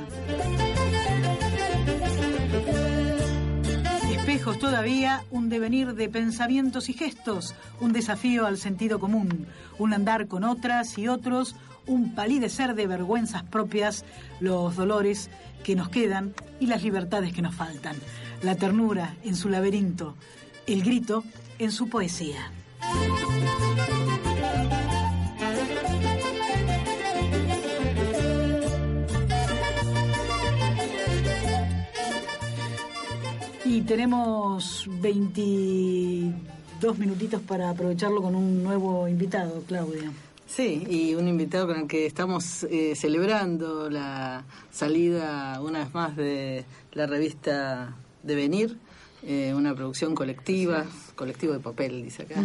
[4.12, 9.47] Espejos todavía, un devenir de pensamientos y gestos, un desafío al sentido común,
[9.78, 14.04] un andar con otras y otros, un palidecer de vergüenzas propias,
[14.39, 15.30] los dolores
[15.63, 17.95] que nos quedan y las libertades que nos faltan,
[18.41, 20.15] la ternura en su laberinto,
[20.65, 21.23] el grito
[21.60, 22.51] en su poesía.
[33.65, 40.12] Y tenemos 22 minutitos para aprovecharlo con un nuevo invitado, Claudia.
[40.45, 46.15] Sí, y un invitado con el que estamos eh, celebrando la salida una vez más
[46.15, 48.78] de la revista Devenir,
[49.23, 52.43] eh, una producción colectiva, colectivo de papel, dice acá.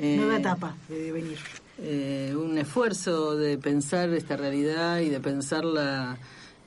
[0.00, 1.38] Eh, Nueva etapa de Devenir.
[2.36, 6.18] un esfuerzo de pensar esta realidad y de pensarla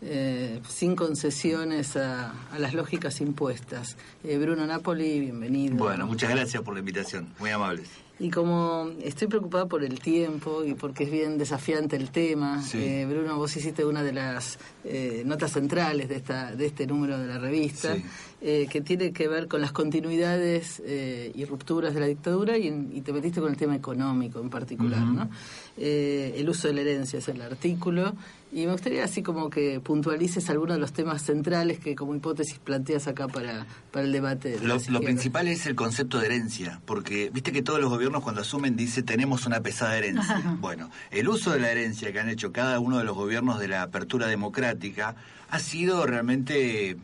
[0.01, 3.97] eh, sin concesiones a, las lógicas impuestas.
[4.23, 5.75] Eh, Bruno Napoli, bienvenido.
[5.75, 7.89] Bueno, muchas gracias por la invitación, muy amables.
[8.21, 13.07] Y como estoy preocupada por el tiempo y porque es bien desafiante el tema, eh,
[13.09, 17.27] Bruno, vos hiciste una de las eh, notas centrales de, esta, de este número de
[17.27, 17.95] la revista,
[18.41, 23.13] eh, que tiene que ver con las continuidades y rupturas de la dictadura y, te
[23.13, 25.01] metiste con el tema económico en particular.
[25.01, 25.29] ¿no?
[25.77, 28.13] el uso de la herencia es el artículo
[28.51, 32.57] y me gustaría así como que puntualices algunos de los temas centrales que como hipótesis
[32.57, 34.59] planteas acá para, para el debate.
[34.63, 38.41] lo, lo principal es el concepto de herencia, porque viste que todos los gobiernos cuando
[38.41, 40.41] asumen dice tenemos una pesada herencia.
[40.59, 43.67] Bueno, el uso de la herencia que han hecho cada uno de los gobiernos de
[43.67, 45.15] la apertura democrática
[45.49, 46.97] ha sido realmente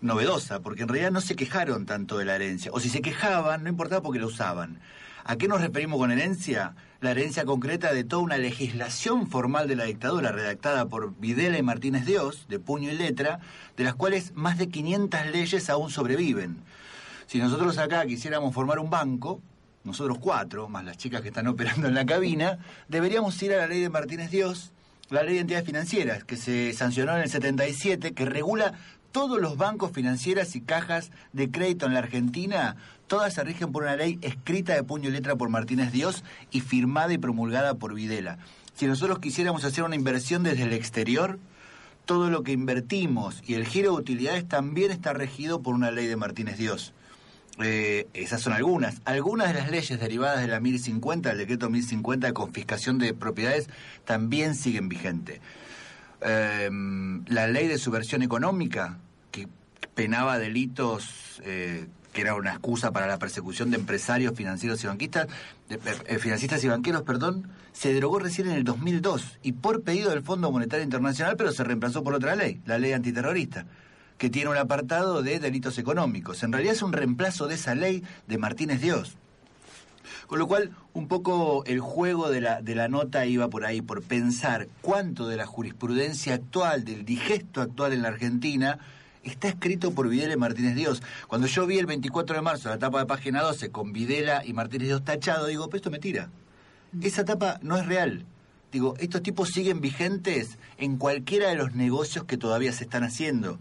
[0.00, 3.64] novedosa, porque en realidad no se quejaron tanto de la herencia, o si se quejaban,
[3.64, 4.80] no importaba porque la usaban.
[5.24, 6.74] ¿A qué nos referimos con herencia?
[7.00, 11.62] La herencia concreta de toda una legislación formal de la dictadura redactada por Videla y
[11.62, 13.40] Martínez Dios, de puño y letra,
[13.76, 16.56] de las cuales más de 500 leyes aún sobreviven.
[17.26, 19.42] Si nosotros acá quisiéramos formar un banco,
[19.84, 22.58] nosotros cuatro, más las chicas que están operando en la cabina,
[22.88, 24.72] deberíamos ir a la ley de Martínez Dios,
[25.10, 28.74] la ley de entidades financieras, que se sancionó en el 77, que regula
[29.18, 32.76] todos los bancos financieras y cajas de crédito en la Argentina,
[33.08, 36.60] todas se rigen por una ley escrita de puño y letra por Martínez Dios y
[36.60, 38.38] firmada y promulgada por Videla.
[38.74, 41.40] Si nosotros quisiéramos hacer una inversión desde el exterior,
[42.04, 46.06] todo lo que invertimos y el giro de utilidades también está regido por una ley
[46.06, 46.94] de Martínez Dios.
[47.60, 49.02] Eh, esas son algunas.
[49.04, 53.68] Algunas de las leyes derivadas de la 1050, el decreto 1050 de confiscación de propiedades,
[54.04, 55.40] también siguen vigentes.
[56.20, 58.98] Em, la ley de subversión económica,
[59.98, 65.26] penaba delitos eh, que era una excusa para la persecución de empresarios financieros y banquistas,
[65.68, 70.10] de, eh, financistas y banqueros, perdón, se derogó recién en el 2002 y por pedido
[70.10, 73.66] del Fondo Monetario Internacional, pero se reemplazó por otra ley, la ley antiterrorista
[74.18, 76.44] que tiene un apartado de delitos económicos.
[76.44, 79.16] En realidad es un reemplazo de esa ley de Martínez Dios.
[80.28, 83.82] Con lo cual, un poco el juego de la, de la nota iba por ahí,
[83.82, 88.78] por pensar cuánto de la jurisprudencia actual, del digesto actual en la Argentina,
[89.22, 91.02] está escrito por Videla y Martínez Dios.
[91.26, 94.52] Cuando yo vi el 24 de marzo la tapa de página 12 con Videla y
[94.52, 96.30] Martínez Dios tachado, digo, pero esto me tira.
[97.00, 98.24] Esa tapa no es real.
[98.72, 103.58] Digo, estos tipos siguen vigentes en cualquiera de los negocios que todavía se están haciendo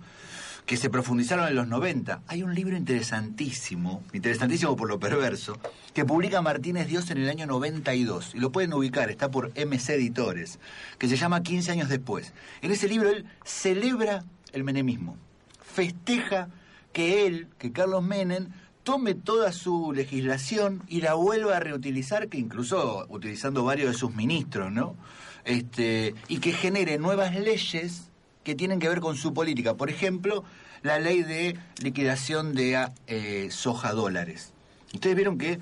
[0.68, 2.24] que se profundizaron en los 90.
[2.28, 5.58] Hay un libro interesantísimo, interesantísimo por lo perverso,
[5.94, 9.94] que publica Martínez Dios en el año 92, y lo pueden ubicar, está por MC
[9.94, 10.60] Editores,
[11.00, 12.34] que se llama 15 años después.
[12.62, 15.18] En ese libro él celebra el menemismo,
[15.78, 16.50] festeja
[16.92, 18.50] que él, que Carlos Menem,
[18.82, 24.16] tome toda su legislación y la vuelva a reutilizar, que incluso utilizando varios de sus
[24.16, 24.96] ministros, ¿no?
[25.46, 28.10] Este, y que genere nuevas leyes
[28.44, 29.76] que tienen que ver con su política.
[29.76, 30.44] Por ejemplo,
[30.82, 34.54] la ley de liquidación de eh, soja dólares.
[34.96, 35.60] Ustedes vieron que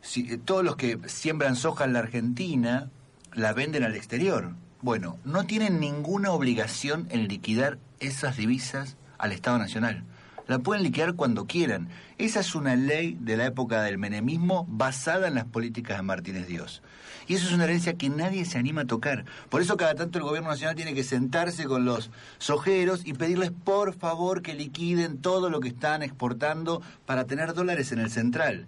[0.00, 2.88] si, eh, todos los que siembran soja en la Argentina
[3.34, 4.54] la venden al exterior.
[4.80, 10.04] Bueno, no tienen ninguna obligación en liquidar esas divisas al Estado Nacional.
[10.46, 11.88] La pueden liquidar cuando quieran.
[12.18, 16.48] Esa es una ley de la época del menemismo basada en las políticas de Martínez
[16.48, 16.82] Dios.
[17.28, 19.24] Y eso es una herencia que nadie se anima a tocar.
[19.48, 23.52] Por eso cada tanto el gobierno nacional tiene que sentarse con los sojeros y pedirles
[23.52, 28.66] por favor que liquiden todo lo que están exportando para tener dólares en el central.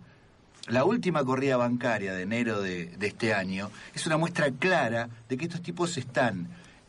[0.68, 5.46] La última corrida bancaria de enero de, este año es una muestra clara de que
[5.46, 6.46] estos tipos están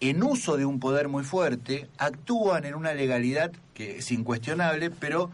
[0.10, 5.30] en uso de un poder muy fuerte, actúan en una legalidad que es incuestionable, pero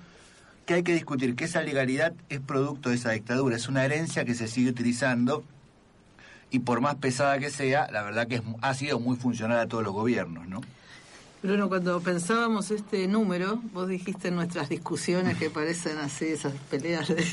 [0.68, 4.26] que hay que discutir que esa legalidad es producto de esa dictadura, es una herencia
[4.26, 5.44] que se sigue utilizando
[6.52, 9.84] y por más pesada que sea, la verdad que ha sido muy funcional a todos
[9.84, 10.62] los gobiernos, ¿no?
[11.42, 17.08] Bruno, cuando pensábamos este número, vos dijiste en nuestras discusiones que parecen así esas peleas
[17.08, 17.26] de,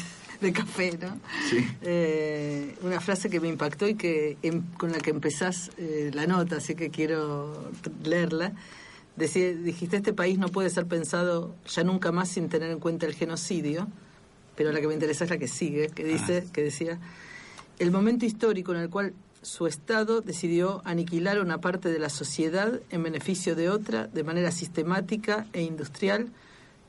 [0.52, 1.18] café, ¿no?
[1.48, 1.66] Sí.
[1.82, 6.26] Eh, una frase que me impactó y que em, con la que empezás eh, la
[6.26, 7.70] nota, así que quiero
[8.04, 8.52] leerla.
[9.16, 13.14] dijiste, este país no puede ser pensado ya nunca más sin tener en cuenta el
[13.14, 13.88] genocidio,
[14.56, 16.52] pero la que me interesa es la que sigue, que dice, ah.
[16.52, 16.98] que decía,
[17.78, 19.12] el momento histórico en el cual
[19.42, 24.50] su Estado decidió aniquilar una parte de la sociedad en beneficio de otra de manera
[24.50, 26.30] sistemática e industrial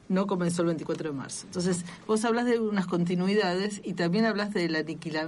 [0.10, 1.45] no comenzó el 24 de marzo.
[1.45, 4.84] Entonces, vos hablas de unas continuidades y también hablas de la,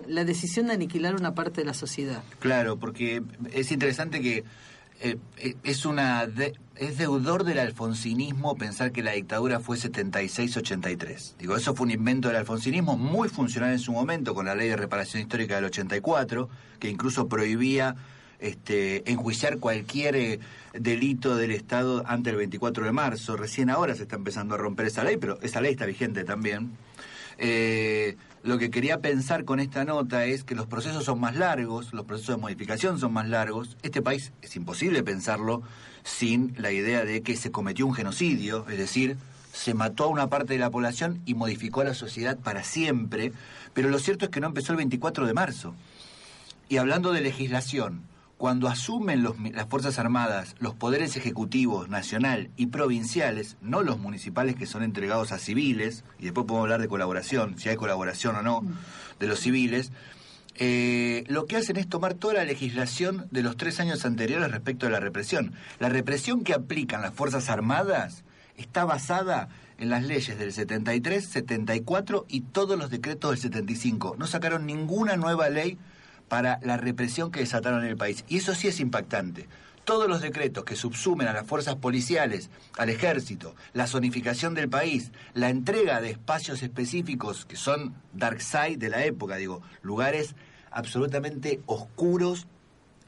[0.08, 2.24] la decisión de aniquilar una parte de la sociedad.
[2.40, 3.22] Claro, porque
[3.54, 4.44] es interesante que
[5.02, 6.28] eh, eh, es una
[6.76, 11.36] es deudor del alfonsinismo pensar que la dictadura fue 76-83.
[11.38, 14.70] Digo, eso fue un invento del alfonsinismo muy funcional en su momento con la ley
[14.70, 16.50] de reparación histórica del 84,
[16.80, 17.96] que incluso prohibía
[18.40, 20.40] este, enjuiciar cualquier eh,
[20.74, 23.38] delito del Estado antes del 24 de marzo.
[23.38, 26.72] Recién ahora se está empezando a romper esa ley, pero esa ley está vigente también.
[27.38, 31.94] Eh, lo que quería pensar con esta nota es que los procesos son más largos,
[31.94, 33.78] los procesos de modificación son más largos.
[33.84, 35.62] Este país es imposible pensarlo
[36.04, 39.18] sin la idea de que se cometió un genocidio, es decir,
[39.52, 43.34] se mató a una parte de la población y modificó a la sociedad para siempre,
[43.74, 45.76] pero lo cierto es que no empezó el 24 de marzo.
[46.70, 48.04] Y hablando de legislación,
[48.40, 49.22] cuando asumen
[49.54, 55.34] las Fuerzas Armadas los poderes ejecutivos nacional y provinciales, no los municipales que son entregados
[55.34, 58.64] a civiles, y después podemos hablar de colaboración, si hay colaboración o no,
[59.20, 59.92] de los civiles,
[60.56, 64.88] eh, lo que hacen es tomar toda la legislación de los tres años anteriores respecto
[64.88, 65.52] a la represión.
[65.80, 68.24] La represión que aplican las Fuerzas Armadas
[68.56, 74.16] está basada en las leyes del 73, 74 y todos los decretos del 75.
[74.18, 75.78] No sacaron ninguna nueva ley
[76.30, 78.24] para la represión que desataron en el país.
[78.30, 79.48] Y eso sí es impactante.
[79.84, 85.12] Todos los decretos que subsumen a las fuerzas policiales, al ejército, la zonificación del país,
[85.34, 90.36] la entrega de espacios específicos que son dark side de la época, digo, lugares
[90.70, 92.46] absolutamente oscuros,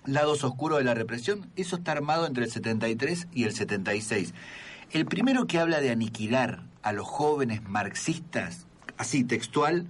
[0.05, 4.34] lados oscuros de la represión, eso está armado entre el 73 y el 76.
[4.91, 8.65] El primero que habla de aniquilar a los jóvenes marxistas,
[8.97, 9.86] así textual,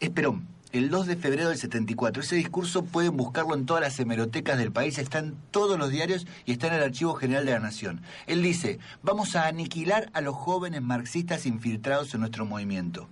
[0.00, 2.20] es Perón el 2 de febrero del 74.
[2.20, 6.26] Ese discurso pueden buscarlo en todas las hemerotecas del país, está en todos los diarios
[6.46, 8.02] y está en el Archivo General de la Nación.
[8.26, 13.08] Él dice, vamos a aniquilar a los jóvenes marxistas infiltrados en nuestro movimiento.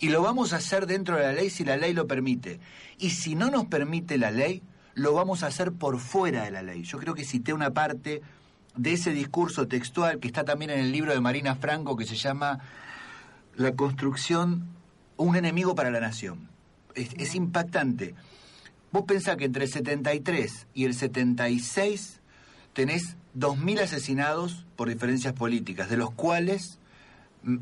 [0.00, 2.60] Y lo vamos a hacer dentro de la ley si la ley lo permite.
[2.98, 4.62] Y si no nos permite la ley,
[4.92, 6.82] lo vamos a hacer por fuera de la ley.
[6.82, 8.20] Yo creo que cité una parte
[8.76, 12.16] de ese discurso textual que está también en el libro de Marina Franco que se
[12.16, 12.58] llama
[13.56, 14.66] La construcción,
[15.16, 16.52] un enemigo para la nación
[16.94, 18.14] es, impactante.
[18.90, 22.20] Vos pensás que entre el 73 y el 76
[22.72, 26.78] tenés 2.000 asesinados por diferencias políticas, de los cuales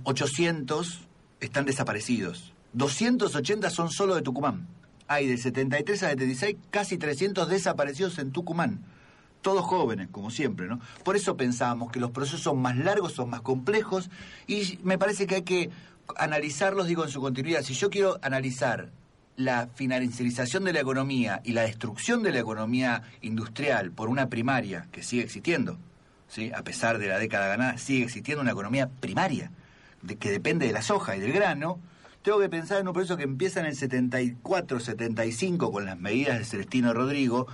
[0.05, 2.53] 800 mm, están desaparecidos.
[2.73, 4.67] 280 son solo de Tucumán.
[5.09, 8.85] Hay del 73 al 76 casi 300 desaparecidos en Tucumán.
[9.43, 10.81] Todos jóvenes, como siempre, ¿no?
[11.03, 14.11] Por eso pensábamos que los procesos son más largos, son más complejos,
[14.47, 15.71] y me parece que hay que
[16.17, 17.63] analizarlos, digo, en su continuidad.
[17.63, 18.91] Si yo quiero analizar
[19.41, 24.87] la financiarización de la economía y la destrucción de la economía industrial por una primaria
[24.93, 25.79] que sigue existiendo,
[26.29, 26.53] ¿sí?
[26.55, 29.51] a pesar de la década ganada, sigue existiendo una economía primaria
[30.03, 31.81] de, que depende de la soja y del grano,
[32.23, 36.39] tengo que pensar en un proceso que empieza en el 74, 75 con las medidas
[36.39, 37.47] de Celestino Rodrigo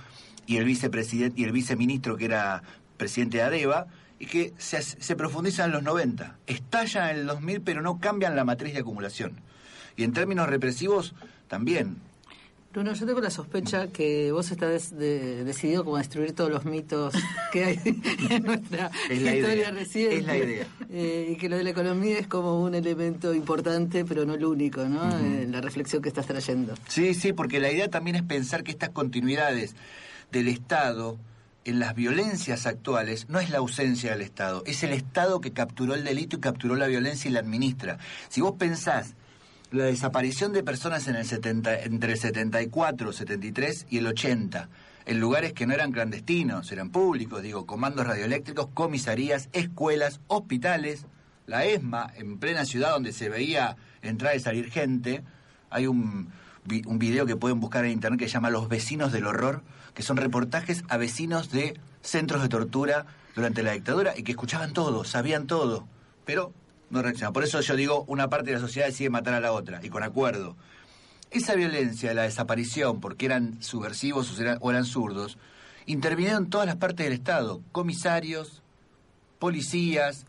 [0.45, 2.63] y el vicepresidente y el viceministro que era
[2.97, 3.87] presidente de ADEVA
[4.19, 6.35] y que se, se profundiza en los 90.
[6.47, 9.39] Estallan en el 2000 pero no cambian la matriz de acumulación.
[9.95, 11.15] Y en términos represivos
[11.47, 11.97] también.
[12.73, 17.13] Bruno, yo tengo la sospecha que vos estás decidido como a destruir todos los mitos
[17.51, 17.79] que hay
[18.29, 20.17] en nuestra historia reciente.
[20.17, 20.67] Es la idea.
[20.91, 24.45] Eh, y que lo de la economía es como un elemento importante, pero no el
[24.45, 25.09] único, ¿no?
[25.17, 26.75] Eh, la reflexión que estás trayendo.
[26.87, 29.73] Sí, sí, porque la idea también es pensar que estas continuidades
[30.31, 31.17] del Estado
[31.65, 35.95] en las violencias actuales no es la ausencia del Estado, es el Estado que capturó
[35.95, 37.97] el delito y capturó la violencia y la administra.
[38.29, 39.15] Si vos pensás
[39.71, 44.69] la desaparición de personas en el 70, entre el 74, 73 y el 80,
[45.05, 51.05] en lugares que no eran clandestinos, eran públicos, digo, comandos radioeléctricos, comisarías, escuelas, hospitales,
[51.45, 55.23] la ESMA, en plena ciudad donde se veía entrar y salir gente.
[55.69, 56.29] Hay un,
[56.85, 59.63] un video que pueden buscar en internet que se llama Los vecinos del horror,
[59.93, 63.05] que son reportajes a vecinos de centros de tortura
[63.35, 65.87] durante la dictadura y que escuchaban todo, sabían todo,
[66.25, 66.53] pero
[66.89, 67.33] no reacciona.
[67.33, 69.89] Por eso yo digo, una parte de la sociedad decide matar a la otra, y
[69.89, 70.55] con acuerdo.
[71.29, 75.37] Esa violencia, la desaparición, porque eran subversivos o eran, zurdos,
[75.85, 78.63] intervinieron todas las partes del Estado, comisarios,
[79.39, 80.25] policías,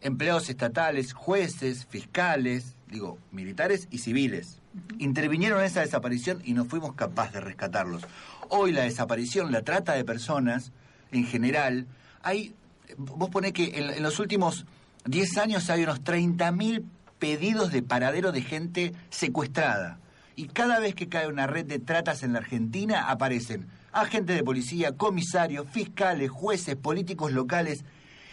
[0.00, 4.60] empleados estatales, jueces, fiscales, digo, militares y civiles.
[4.98, 8.02] Intervinieron en esa desaparición y no fuimos capaces de rescatarlos.
[8.48, 10.70] Hoy la desaparición, la trata de personas,
[11.10, 11.86] en general,
[12.22, 12.54] hay,
[12.96, 14.66] vos ponés que en los últimos
[15.06, 16.84] 10 años hay unos 30.000
[17.20, 20.00] pedidos de paradero de gente secuestrada.
[20.34, 24.42] Y cada vez que cae una red de tratas en la Argentina, aparecen agentes de
[24.42, 27.84] policía, comisarios, fiscales, jueces, políticos locales.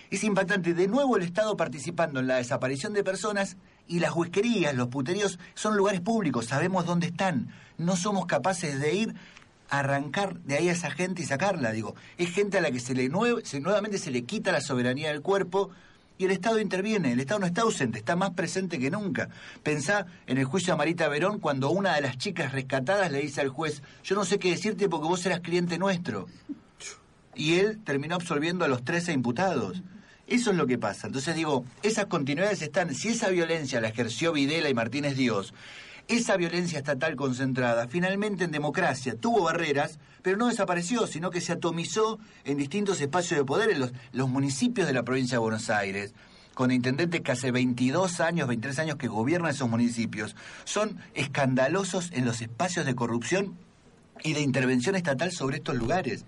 [0.09, 0.73] Es impactante.
[0.73, 3.55] De nuevo el Estado participando en la desaparición de personas
[3.87, 7.49] y las huesquerías, los puteríos, son lugares públicos, sabemos dónde están.
[7.77, 9.15] No somos capaces de ir
[9.69, 11.71] a arrancar de ahí a esa gente y sacarla.
[11.71, 15.21] Digo, es gente a la que se le nuevamente se le quita la soberanía del
[15.21, 15.69] cuerpo
[16.25, 17.11] el Estado interviene.
[17.11, 19.29] El Estado no está ausente, está más presente que nunca.
[19.63, 23.41] Pensá en el juicio a Marita Verón cuando una de las chicas rescatadas le dice
[23.41, 26.27] al juez, yo no sé qué decirte porque vos eras cliente nuestro.
[27.35, 29.81] y él terminó absolviendo a los 13 imputados.
[30.27, 31.07] Eso es lo que pasa.
[31.07, 35.53] Entonces digo, esas continuidades están, si esa violencia la ejerció Videla y Martínez Dios,
[36.07, 41.53] esa violencia estatal concentrada, finalmente en democracia, tuvo barreras, pero no desapareció, sino que se
[41.53, 45.69] atomizó en distintos espacios de poder en los, los municipios de la provincia de Buenos
[45.69, 46.13] Aires,
[46.53, 50.35] con intendentes que hace 22 años, 23 años que gobiernan esos municipios,
[50.65, 53.57] son escandalosos en los espacios de corrupción
[54.23, 56.25] y de intervención estatal sobre estos lugares,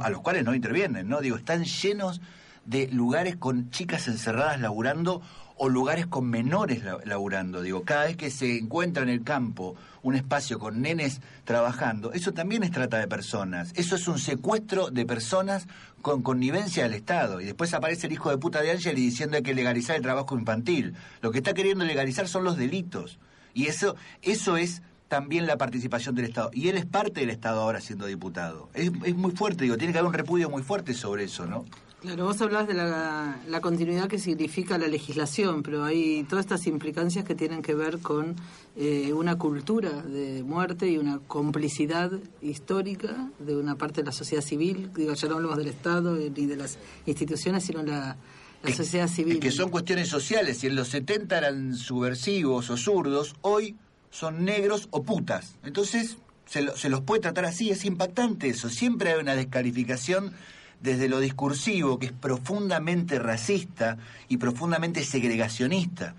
[0.00, 1.20] a los cuales no intervienen, ¿no?
[1.20, 2.20] Digo, están llenos
[2.64, 5.22] de lugares con chicas encerradas laburando
[5.62, 7.60] o lugares con menores laburando.
[7.60, 12.32] Digo, cada vez que se encuentra en el campo un espacio con nenes trabajando, eso
[12.32, 13.70] también es trata de personas.
[13.76, 15.68] Eso es un secuestro de personas
[16.00, 17.42] con connivencia del Estado.
[17.42, 20.02] Y después aparece el hijo de puta de Ángel diciendo que hay que legalizar el
[20.02, 20.94] trabajo infantil.
[21.20, 23.18] Lo que está queriendo legalizar son los delitos.
[23.52, 26.48] Y eso, eso es también la participación del Estado.
[26.54, 28.70] Y él es parte del Estado ahora siendo diputado.
[28.72, 31.66] Es, es muy fuerte, digo, tiene que haber un repudio muy fuerte sobre eso, ¿no?
[32.00, 37.26] Claro, vos hablás de la, continuidad que significa la legislación, pero hay todas estas implicancias
[37.26, 38.36] que tienen que ver con
[38.76, 44.42] eh, una cultura de muerte y una complicidad histórica de una parte de la sociedad
[44.42, 44.90] civil.
[44.94, 48.16] Digo, ya no hablamos del Estado ni de las instituciones, sino la,
[48.62, 49.38] la sociedad civil.
[49.38, 50.56] que son cuestiones sociales.
[50.56, 53.76] Si en los 70 eran subversivos o zurdos, hoy
[54.10, 55.56] son negros o putas.
[55.64, 58.70] Entonces, se, se los puede tratar así, es impactante eso.
[58.70, 60.32] Siempre hay una descalificación
[60.80, 66.14] desde lo discursivo, que es profundamente racista y profundamente segregacionista.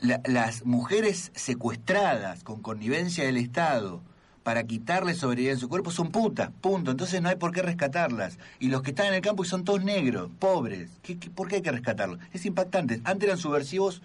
[0.00, 4.00] las mujeres secuestradas con connivencia del Estado
[4.42, 6.90] para quitarle soberanía en su cuerpo son putas, punto.
[6.90, 8.38] Entonces no hay por qué rescatarlas.
[8.58, 11.56] Y los que están en el campo y son todos negros, pobres, ¿qué, por qué
[11.56, 12.18] hay que rescatarlos?
[12.32, 13.00] Es impactante.
[13.04, 14.02] Antes eran subversivos,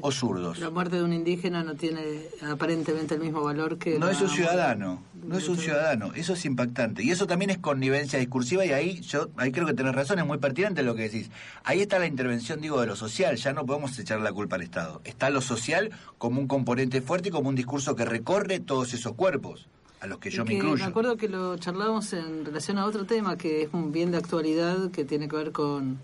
[0.00, 0.58] o zurdos.
[0.58, 3.98] La muerte de un indígena no tiene aparentemente el mismo valor que...
[3.98, 7.02] No es un ciudadano, no es un ciudadano, eso es impactante.
[7.02, 10.26] Y eso también es connivencia discursiva y ahí yo ahí creo que tenés razón, es
[10.26, 11.30] muy pertinente lo que decís.
[11.64, 14.62] Ahí está la intervención, digo, de lo social, ya no podemos echar la culpa al
[14.62, 15.00] Estado.
[15.04, 19.14] Está lo social como un componente fuerte y como un discurso que recorre todos esos
[19.14, 19.68] cuerpos
[20.00, 20.76] a los que yo me incluyo.
[20.76, 24.18] Me acuerdo que lo charlábamos en relación a otro tema que es un bien de
[24.18, 25.98] actualidad que tiene que ver con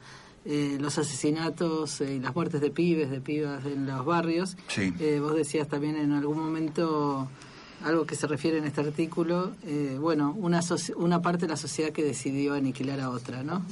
[0.46, 4.56] eh, los asesinatos y las muertes de pibes, de pibas en los barrios.
[4.76, 7.28] Eh, vos decías también en algún momento
[7.84, 10.60] algo que se refiere en este artículo, eh, bueno, una,
[10.96, 13.64] una parte de la sociedad que decidió aniquilar a otra, ¿no?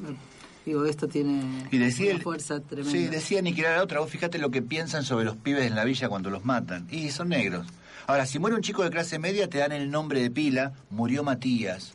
[0.67, 2.91] Digo, esto tiene una fuerza tremenda.
[2.91, 4.01] Sí, decía aniquilar a otra.
[4.01, 6.87] Vos fíjate lo que piensan sobre los pibes en la villa cuando los matan.
[6.91, 7.67] Y son negros.
[8.07, 11.23] Ahora, si muere un chico de clase media, te dan el nombre de pila, murió
[11.23, 11.95] Matías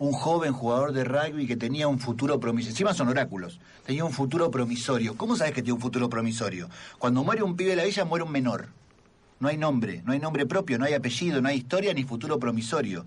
[0.00, 2.72] un joven jugador de rugby que tenía un futuro promisorio.
[2.72, 3.60] Encima son oráculos.
[3.84, 5.14] Tenía un futuro promisorio.
[5.14, 6.70] ¿Cómo sabes que tiene un futuro promisorio?
[6.98, 8.68] Cuando muere un pibe de la villa, muere un menor.
[9.40, 12.38] No hay nombre, no hay nombre propio, no hay apellido, no hay historia ni futuro
[12.38, 13.04] promisorio.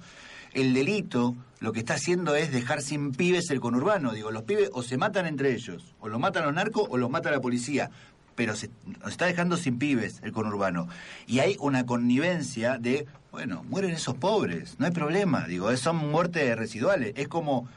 [0.54, 4.14] El delito lo que está haciendo es dejar sin pibes el conurbano.
[4.14, 7.10] Digo, los pibes o se matan entre ellos, o los matan los narcos o los
[7.10, 7.90] mata la policía
[8.36, 8.70] pero se
[9.02, 10.88] nos está dejando sin pibes el conurbano.
[11.28, 16.58] Y hay una connivencia de, bueno, mueren esos pobres, no hay problema, digo, son muertes
[16.58, 17.14] residuales.
[17.16, 17.68] Es como,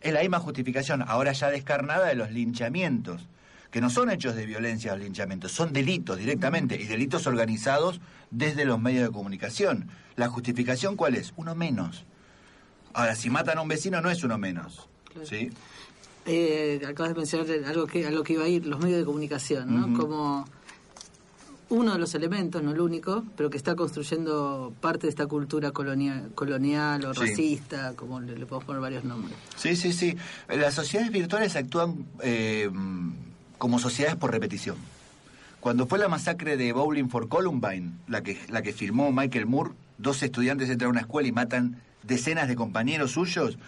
[0.00, 3.28] es la misma justificación, ahora ya descarnada de los linchamientos,
[3.70, 8.00] que no son hechos de violencia los linchamientos, son delitos directamente, y delitos organizados
[8.30, 9.88] desde los medios de comunicación.
[10.16, 11.34] ¿La justificación cuál es?
[11.36, 12.06] Uno menos.
[12.94, 14.88] Ahora, si matan a un vecino no es uno menos.
[15.24, 15.50] ¿Sí?
[16.26, 19.04] Eh, acabas de mencionar algo que, a lo que iba a ir, los medios de
[19.04, 19.98] comunicación, ¿no?
[19.98, 20.44] Como
[21.68, 25.72] uno de los elementos, no el único, pero que está construyendo parte de esta cultura
[25.72, 29.36] colonial, colonial o racista, como le, podemos poner varios nombres.
[29.56, 30.16] Sí, sí, sí.
[30.48, 32.70] Las sociedades virtuales actúan eh,
[33.58, 34.76] como sociedades por repetición.
[35.60, 39.72] Cuando fue la masacre de Bowling for Columbine, la que, la que firmó Michael Moore,
[39.98, 43.58] dos estudiantes entran a una escuela y matan decenas de compañeros suyos,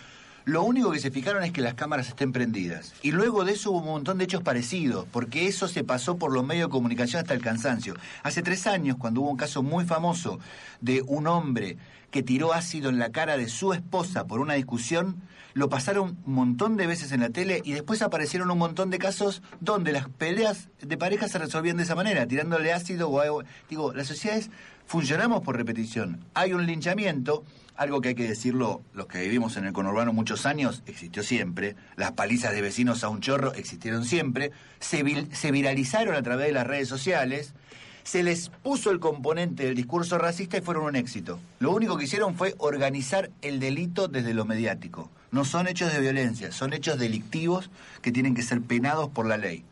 [0.49, 2.95] lo único que se fijaron es que las cámaras estén prendidas.
[3.03, 6.33] Y luego de eso hubo un montón de hechos parecidos, porque eso se pasó por
[6.33, 7.95] los medios de comunicación hasta el cansancio.
[8.23, 10.39] Hace tres años, cuando hubo un caso muy famoso
[10.81, 11.77] de un hombre
[12.11, 15.21] que tiró ácido en la cara de su esposa por una discusión,
[15.53, 18.99] lo pasaron un montón de veces en la tele y después aparecieron un montón de
[18.99, 23.43] casos donde las peleas de pareja se resolvían de esa manera, tirándole ácido o algo.
[23.69, 24.49] Digo, las sociedades
[24.89, 26.25] funcionamos por repetición.
[26.35, 27.45] Hay un linchamiento
[27.77, 31.77] algo que hay que decirlo, los que vivimos en el conurbano muchos años, existió siempre.
[31.95, 34.51] Las palizas de vecinos a un chorro existieron siempre.
[34.81, 37.55] Se, se viralizaron a través de las redes sociales.
[38.03, 41.39] Se les puso el componente del discurso racista y fueron un éxito.
[41.61, 45.09] Lo único que hicieron fue organizar el delito desde lo mediático.
[45.31, 47.71] No son hechos de violencia, son hechos delictivos
[48.03, 49.65] que tienen que ser penados por la ley.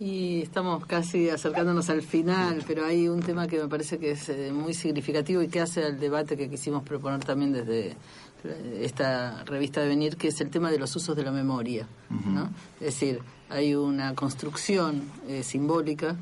[0.00, 4.28] Y estamos casi acercándonos al final, pero hay un tema que me parece que es
[4.28, 7.96] eh, muy significativo y que hace al debate que quisimos proponer también desde
[8.44, 11.88] eh, esta revista de venir, que es el tema de los usos de la memoria.
[12.10, 12.48] ¿no?
[12.78, 16.16] Es decir, hay una construcción eh, simbólica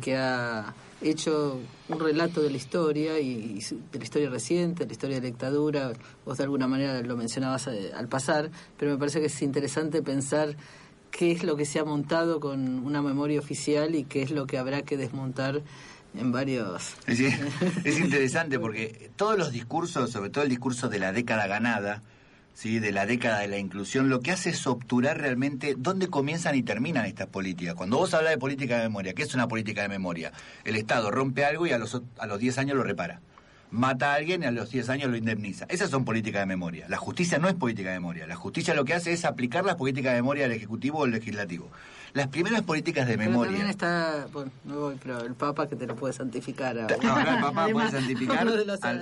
[0.00, 3.60] que ha hecho un relato de la historia y,
[3.92, 5.92] de la historia reciente, de la historia de la dictadura.
[6.24, 10.56] Vos de alguna manera lo mencionabas al pasar, pero me parece que es interesante pensar
[11.10, 14.46] qué es lo que se ha montado con una memoria oficial y qué es lo
[14.46, 15.62] que habrá que desmontar
[16.14, 16.94] en varios...
[17.06, 22.02] es interesante porque todos los discursos, sobre todo el discurso de la década ganada,
[22.54, 22.78] ¿sí?
[22.78, 26.62] de la década de la inclusión, lo que hace es obturar realmente dónde comienzan y
[26.62, 27.74] terminan estas políticas.
[27.74, 30.32] Cuando vos hablas de política de memoria, ¿qué es una política de memoria?
[30.64, 33.20] El Estado rompe algo y a los, a los 10 años lo repara
[33.70, 35.66] mata a alguien y a los 10 años lo indemniza.
[35.68, 36.86] Esas son políticas de memoria.
[36.88, 38.26] La justicia no es política de memoria.
[38.26, 41.10] La justicia lo que hace es aplicar las políticas de memoria al Ejecutivo o al
[41.10, 41.70] Legislativo
[42.12, 43.52] las primeras políticas de pero memoria.
[43.52, 46.74] También está, bueno, no voy, pero el Papa que te lo puede santificar.
[46.76, 48.48] No, el Papa puede santificar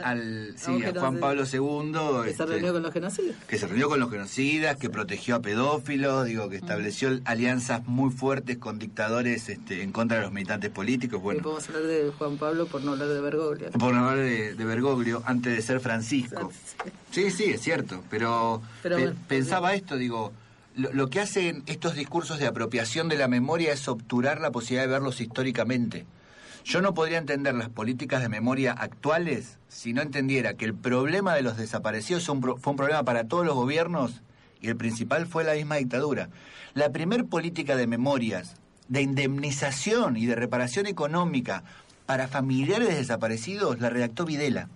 [0.04, 2.24] al, sí, a Juan Pablo II.
[2.24, 3.36] Que se reunió con los genocidas.
[3.46, 8.10] Que se reunió con los genocidas, que protegió a pedófilos, digo, que estableció alianzas muy
[8.10, 11.20] fuertes con dictadores este, en contra de los militantes políticos.
[11.22, 13.70] Bueno, y podemos hablar de Juan Pablo por no hablar de Bergoglio.
[13.70, 16.52] Por no hablar de, Bergoglio, antes de ser Francisco.
[17.10, 18.62] Sí, sí, es cierto, pero,
[19.28, 20.32] pensaba esto, digo
[20.78, 24.92] lo, que hacen estos discursos de apropiación de la memoria es obturar la posibilidad de
[24.92, 26.06] verlos históricamente.
[26.64, 31.34] Yo no podría entender las políticas de memoria actuales si no entendiera que el problema
[31.34, 34.22] de los desaparecidos fue un problema para todos los gobiernos
[34.60, 36.30] y el principal fue la misma dictadura.
[36.74, 38.54] La primer política de memorias,
[38.86, 41.64] de indemnización y de reparación económica
[42.06, 44.68] para familiares desaparecidos la redactó Videla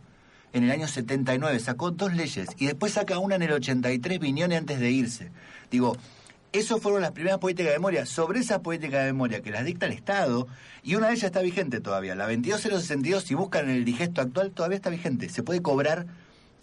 [0.52, 4.56] en el año 79, sacó dos leyes y después saca una en el 83, Viñone
[4.56, 5.30] antes de irse.
[5.72, 5.96] Digo,
[6.52, 8.04] esas fueron las primeras políticas de memoria.
[8.04, 10.46] Sobre esa política de memoria que las dicta el Estado,
[10.82, 14.50] y una de ellas está vigente todavía, la 22062, si buscan en el digesto actual,
[14.50, 15.30] todavía está vigente.
[15.30, 16.06] Se puede cobrar,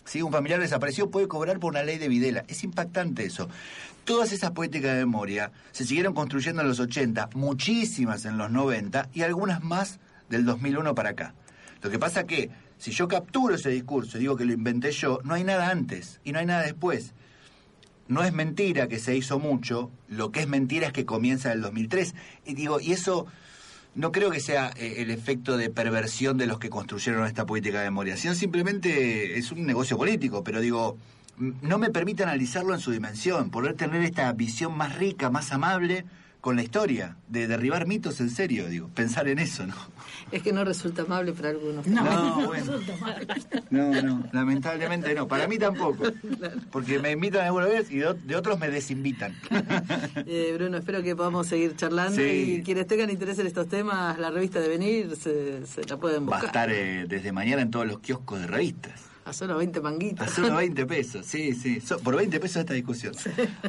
[0.05, 2.45] si un familiar desapareció, puede cobrar por una ley de Videla.
[2.47, 3.49] Es impactante eso.
[4.05, 9.09] Todas esas políticas de memoria se siguieron construyendo en los 80, muchísimas en los 90
[9.13, 9.99] y algunas más
[10.29, 11.33] del 2001 para acá.
[11.81, 15.19] Lo que pasa que si yo capturo ese discurso y digo que lo inventé yo,
[15.23, 17.13] no hay nada antes y no hay nada después.
[18.09, 21.57] No es mentira que se hizo mucho, lo que es mentira es que comienza en
[21.57, 22.15] el 2003.
[22.47, 23.27] Y digo, y eso
[23.93, 27.79] no creo que sea eh, el efecto de perversión de los que construyeron esta política
[27.79, 30.97] de memoria, sino simplemente es un negocio político, pero digo,
[31.37, 36.03] no me permite analizarlo en su dimensión, poder tener esta visión más rica, más amable
[36.41, 39.75] con la historia, de derribar mitos en serio, digo, pensar en eso, ¿no?
[40.31, 41.85] Es que no resulta amable para algunos.
[41.85, 42.73] No, no, bueno.
[43.69, 46.03] no, no, lamentablemente no, para mí tampoco,
[46.71, 49.35] porque me invitan alguna vez y de, otros me desinvitan.
[50.25, 54.29] Eh, Bruno, espero que podamos seguir charlando y quienes tengan interés en estos temas, la
[54.29, 56.41] revista de Venir se, la pueden buscar.
[56.41, 59.08] Va a estar eh, desde mañana en todos los kioscos de revistas.
[59.29, 60.27] A solo 20 manguitos.
[60.27, 61.79] A solo 20 pesos, sí, sí.
[62.03, 63.13] por 20 pesos esta discusión.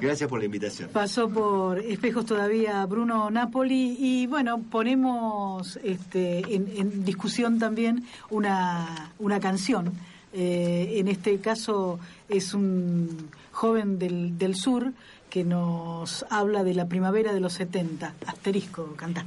[0.01, 0.89] Gracias por la invitación.
[0.91, 9.39] Pasó por espejos todavía Bruno Napoli y bueno, ponemos este, en, discusión también una, una
[9.39, 9.93] canción.
[10.33, 12.01] Eh, en este caso
[12.31, 14.95] es un joven del, del sur
[15.29, 18.15] que nos habla de la primavera de los 70.
[18.27, 19.27] Asterisco, canta.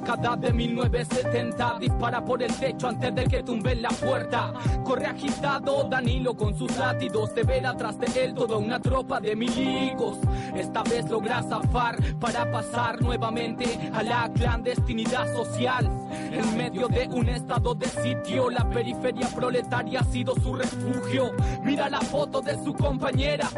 [0.00, 4.52] Década de 1970 Dispara por el techo antes de que tumbe la puerta.
[4.84, 9.36] Corre agitado Danilo con sus látidos Se ve atrás de él toda una tropa de
[9.36, 10.18] milicos.
[10.54, 17.28] Esta vez logra zafar para pasar nuevamente a la clandestinidad social En medio de un
[17.28, 21.32] estado de sitio La periferia proletaria ha sido su refugio
[21.62, 23.48] Mira la foto de su compañera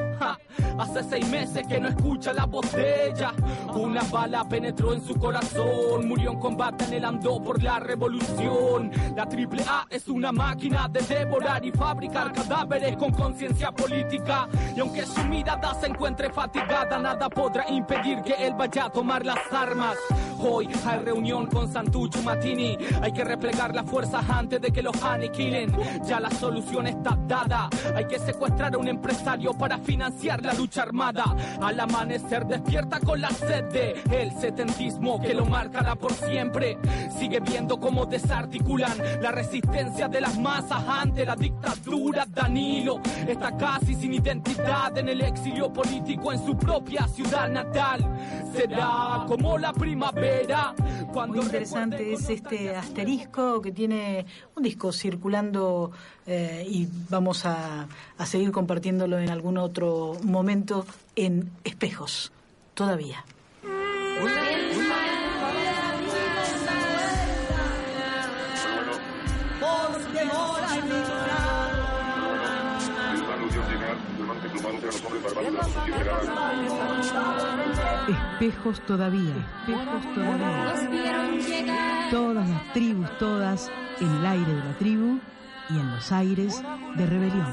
[0.78, 3.32] Hace seis meses que no escucha la voz de ella
[3.74, 8.90] Una bala penetró en su corazón Murió en combate anhelando por la revolución.
[9.16, 14.48] La triple A es una máquina de devorar y fabricar cadáveres con conciencia política.
[14.76, 19.24] Y aunque su mirada se encuentre fatigada, nada podrá impedir que él vaya a tomar
[19.24, 19.96] las armas.
[20.44, 22.76] Hoy hay reunión con Santucci Matini.
[23.00, 25.72] Hay que replegar las fuerzas antes de que los aniquilen.
[26.04, 27.70] Ya la solución está dada.
[27.94, 31.36] Hay que secuestrar a un empresario para financiar la lucha armada.
[31.60, 36.76] Al amanecer despierta con la sed de el setentismo que lo marcará por siempre.
[37.16, 42.26] Sigue viendo cómo desarticulan la resistencia de las masas ante la dictadura.
[42.28, 48.04] Danilo está casi sin identidad en el exilio político en su propia ciudad natal.
[48.52, 50.31] Será como la primavera
[51.12, 54.24] Cuando Muy interesante es este asterisco que tiene
[54.56, 55.92] un disco circulando
[56.26, 62.32] eh, y vamos a, a seguir compartiéndolo en algún otro momento en espejos,
[62.74, 63.24] todavía.
[78.08, 79.34] Espejos todavía,
[79.66, 80.74] espejos todavía.
[82.10, 85.20] Todas las tribus, todas en el aire de la tribu
[85.70, 86.62] y en los aires
[86.96, 87.46] de rebelión.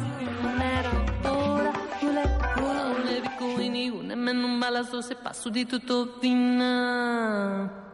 [4.39, 7.88] Con un balazo se passo di tutto fina.